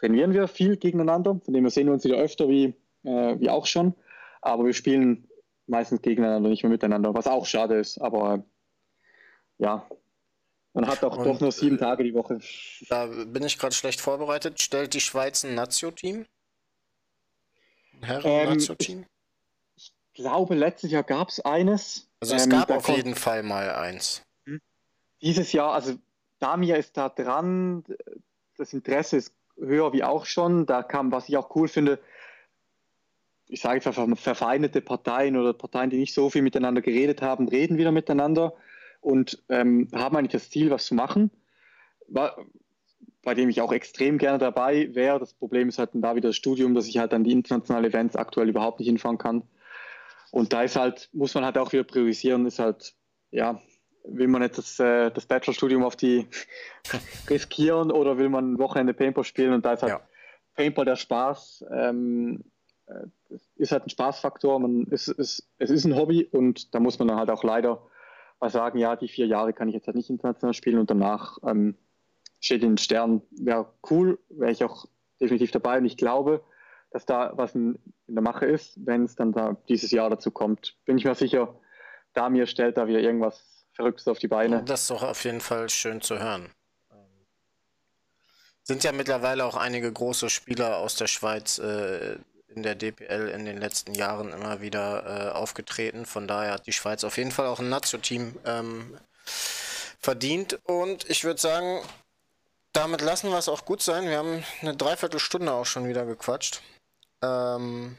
[0.00, 2.74] Trainieren wir viel gegeneinander, von dem wir sehen wir uns wieder öfter wie
[3.06, 3.94] äh, wie auch schon.
[4.42, 5.28] Aber wir spielen
[5.66, 8.44] meistens gegeneinander, nicht mehr miteinander, was auch schade ist, aber
[9.58, 9.86] ja,
[10.74, 12.38] man hat auch Und, doch nur sieben Tage die Woche.
[12.90, 14.60] Da bin ich gerade schlecht vorbereitet.
[14.60, 16.26] Stellt die Schweiz ein Nazio-Team?
[17.94, 18.98] Ein Herren-Nazio-Team?
[18.98, 19.06] Ähm,
[19.76, 22.10] ich, ich, glaube, letztes Jahr gab es eines.
[22.20, 24.22] Also es ähm, gab auf jeden Fall mal eins.
[24.44, 24.60] Hm.
[25.22, 25.94] Dieses Jahr, also
[26.40, 27.84] Damir ist da dran,
[28.58, 30.66] das Interesse ist höher wie auch schon.
[30.66, 31.98] Da kam, was ich auch cool finde,
[33.48, 37.48] ich sage jetzt einfach verfeindete Parteien oder Parteien, die nicht so viel miteinander geredet haben,
[37.48, 38.54] reden wieder miteinander
[39.00, 41.30] und ähm, haben eigentlich das Ziel, was zu machen,
[42.08, 45.18] bei dem ich auch extrem gerne dabei wäre.
[45.18, 47.84] Das Problem ist halt dann da wieder das Studium, dass ich halt an die internationalen
[47.84, 49.42] Events aktuell überhaupt nicht hinfahren kann.
[50.32, 52.94] Und da ist halt, muss man halt auch wieder priorisieren, ist halt,
[53.30, 53.60] ja,
[54.04, 56.26] will man jetzt das, äh, das Bachelorstudium auf die
[57.30, 60.00] riskieren oder will man ein Wochenende Paintball spielen und da ist halt ja.
[60.54, 61.64] Paintball der Spaß.
[61.72, 62.44] Ähm,
[62.86, 66.98] äh, ist halt ein Spaßfaktor, man, es, es, es ist ein Hobby und da muss
[66.98, 67.82] man dann halt auch leider
[68.40, 71.38] mal sagen, ja, die vier Jahre kann ich jetzt halt nicht international spielen und danach
[71.44, 71.76] ähm,
[72.40, 74.86] steht in den Sternen, wäre cool, wäre ich auch
[75.20, 76.44] definitiv dabei und ich glaube,
[76.90, 80.30] dass da was in, in der Mache ist, wenn es dann da dieses Jahr dazu
[80.30, 80.76] kommt.
[80.84, 81.58] Bin ich mir sicher,
[82.12, 84.62] da mir stellt da wieder irgendwas Verrücktes auf die Beine.
[84.64, 86.50] Das ist doch auf jeden Fall schön zu hören.
[88.62, 92.16] Sind ja mittlerweile auch einige große Spieler aus der Schweiz äh,
[92.56, 96.06] in der DPL in den letzten Jahren immer wieder äh, aufgetreten.
[96.06, 98.98] Von daher hat die Schweiz auf jeden Fall auch ein Nazio-Team ähm,
[100.00, 100.58] verdient.
[100.64, 101.82] Und ich würde sagen,
[102.72, 104.08] damit lassen wir es auch gut sein.
[104.08, 106.62] Wir haben eine Dreiviertelstunde auch schon wieder gequatscht.
[107.22, 107.96] Ähm,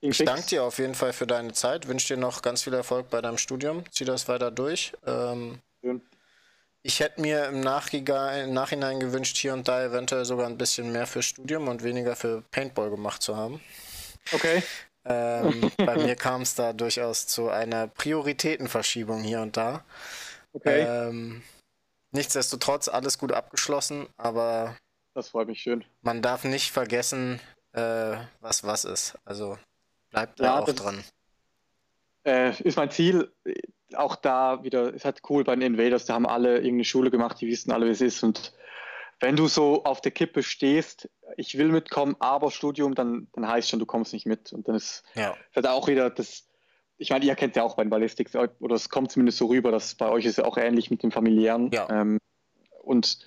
[0.00, 1.88] ich danke dir auf jeden Fall für deine Zeit.
[1.88, 3.84] Wünsche dir noch ganz viel Erfolg bei deinem Studium.
[3.90, 4.92] Zieh das weiter durch.
[5.06, 5.60] Ähm.
[6.82, 11.06] Ich hätte mir im, im, Nachhinein gewünscht, hier und da eventuell sogar ein bisschen mehr
[11.06, 13.60] für Studium und weniger für Paintball gemacht zu haben.
[14.32, 14.62] Okay.
[15.04, 19.84] Ähm, bei mir kam es da durchaus zu einer Prioritätenverschiebung hier und da.
[20.52, 20.80] Okay.
[20.82, 21.42] Ähm,
[22.12, 24.76] nichtsdestotrotz alles gut abgeschlossen, aber.
[25.14, 25.84] Das freut mich schön.
[26.02, 27.40] Man darf nicht vergessen,
[27.72, 29.18] äh, was was ist.
[29.24, 29.58] Also
[30.10, 31.02] bleibt da ja, auch dran.
[32.24, 33.32] Äh, ist mein Ziel.
[33.94, 37.40] Auch da wieder, es hat cool bei den Invaders, da haben alle irgendeine Schule gemacht,
[37.40, 38.22] die wissen alle, wie es ist.
[38.22, 38.52] Und
[39.20, 43.68] wenn du so auf der Kippe stehst, ich will mitkommen, aber Studium, dann, dann heißt
[43.68, 44.52] schon, du kommst nicht mit.
[44.52, 45.36] Und dann ist ja.
[45.54, 46.46] halt auch wieder das,
[46.98, 49.70] ich meine, ihr kennt ja auch bei den Ballistics, oder es kommt zumindest so rüber,
[49.70, 51.70] dass bei euch ist ja auch ähnlich mit dem familiären.
[51.72, 51.88] Ja.
[51.90, 52.18] Ähm,
[52.82, 53.18] und,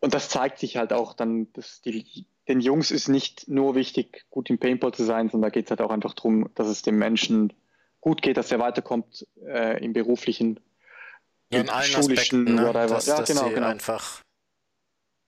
[0.00, 4.26] und das zeigt sich halt auch dann, dass die, den Jungs ist nicht nur wichtig,
[4.30, 6.82] gut im Paintball zu sein, sondern da geht es halt auch einfach darum, dass es
[6.82, 7.52] dem Menschen
[8.00, 10.60] gut geht, dass er weiterkommt äh, im beruflichen,
[11.50, 12.62] ja, in allen schulischen, Aspekten, ne?
[12.62, 12.94] whatever.
[12.94, 13.66] Dass, ja, dass genau, genau.
[13.66, 14.22] einfach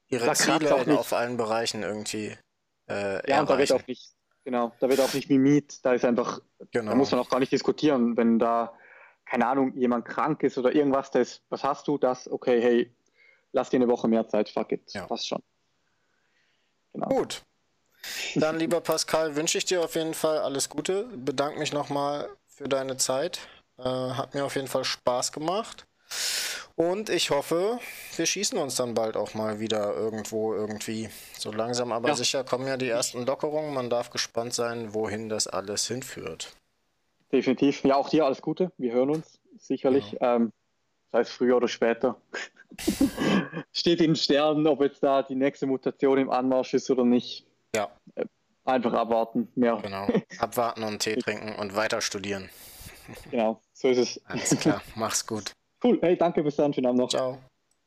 [0.09, 2.37] ihre da Ziele in, auf allen Bereichen irgendwie
[2.89, 4.13] äh, Ja, und da wird auch nicht,
[4.45, 6.41] genau, da wird auch nicht mimiert, da ist einfach,
[6.71, 6.91] genau.
[6.91, 8.73] da muss man auch gar nicht diskutieren, wenn da,
[9.27, 12.95] keine Ahnung, jemand krank ist oder irgendwas, das, was hast du, das, okay, hey,
[13.53, 15.07] lass dir eine Woche mehr Zeit, fuck it, ja.
[15.07, 15.43] passt schon.
[16.93, 17.09] Genau.
[17.09, 17.43] Gut.
[18.35, 21.05] Dann, lieber Pascal, wünsche ich dir auf jeden Fall alles Gute.
[21.15, 23.41] Bedanke mich nochmal für deine Zeit.
[23.77, 25.87] Äh, hat mir auf jeden Fall Spaß gemacht.
[26.79, 27.81] Und ich hoffe,
[28.15, 31.09] wir schießen uns dann bald auch mal wieder irgendwo irgendwie.
[31.37, 32.15] So langsam aber ja.
[32.15, 33.75] sicher kommen ja die ersten Lockerungen.
[33.75, 36.55] Man darf gespannt sein, wohin das alles hinführt.
[37.33, 37.83] Definitiv.
[37.83, 38.71] Ja, auch dir alles Gute.
[38.79, 40.13] Wir hören uns sicherlich.
[40.21, 40.37] Ja.
[40.37, 40.53] Ähm,
[41.11, 42.15] sei es früher oder später.
[43.73, 47.45] Steht in den Sternen, ob jetzt da die nächste Mutation im Anmarsch ist oder nicht.
[47.75, 47.91] Ja.
[48.15, 48.27] Äh,
[48.65, 49.49] einfach abwarten.
[49.57, 49.81] Mehr.
[49.83, 50.07] Genau.
[50.39, 52.51] Abwarten und Tee trinken und weiter studieren.
[53.33, 54.21] Genau, so ist es.
[54.27, 54.81] Alles klar.
[54.95, 55.55] Mach's gut.
[55.83, 57.09] Cool, hey, danke, bis dann, schönen Abend noch.
[57.09, 57.39] Ciao.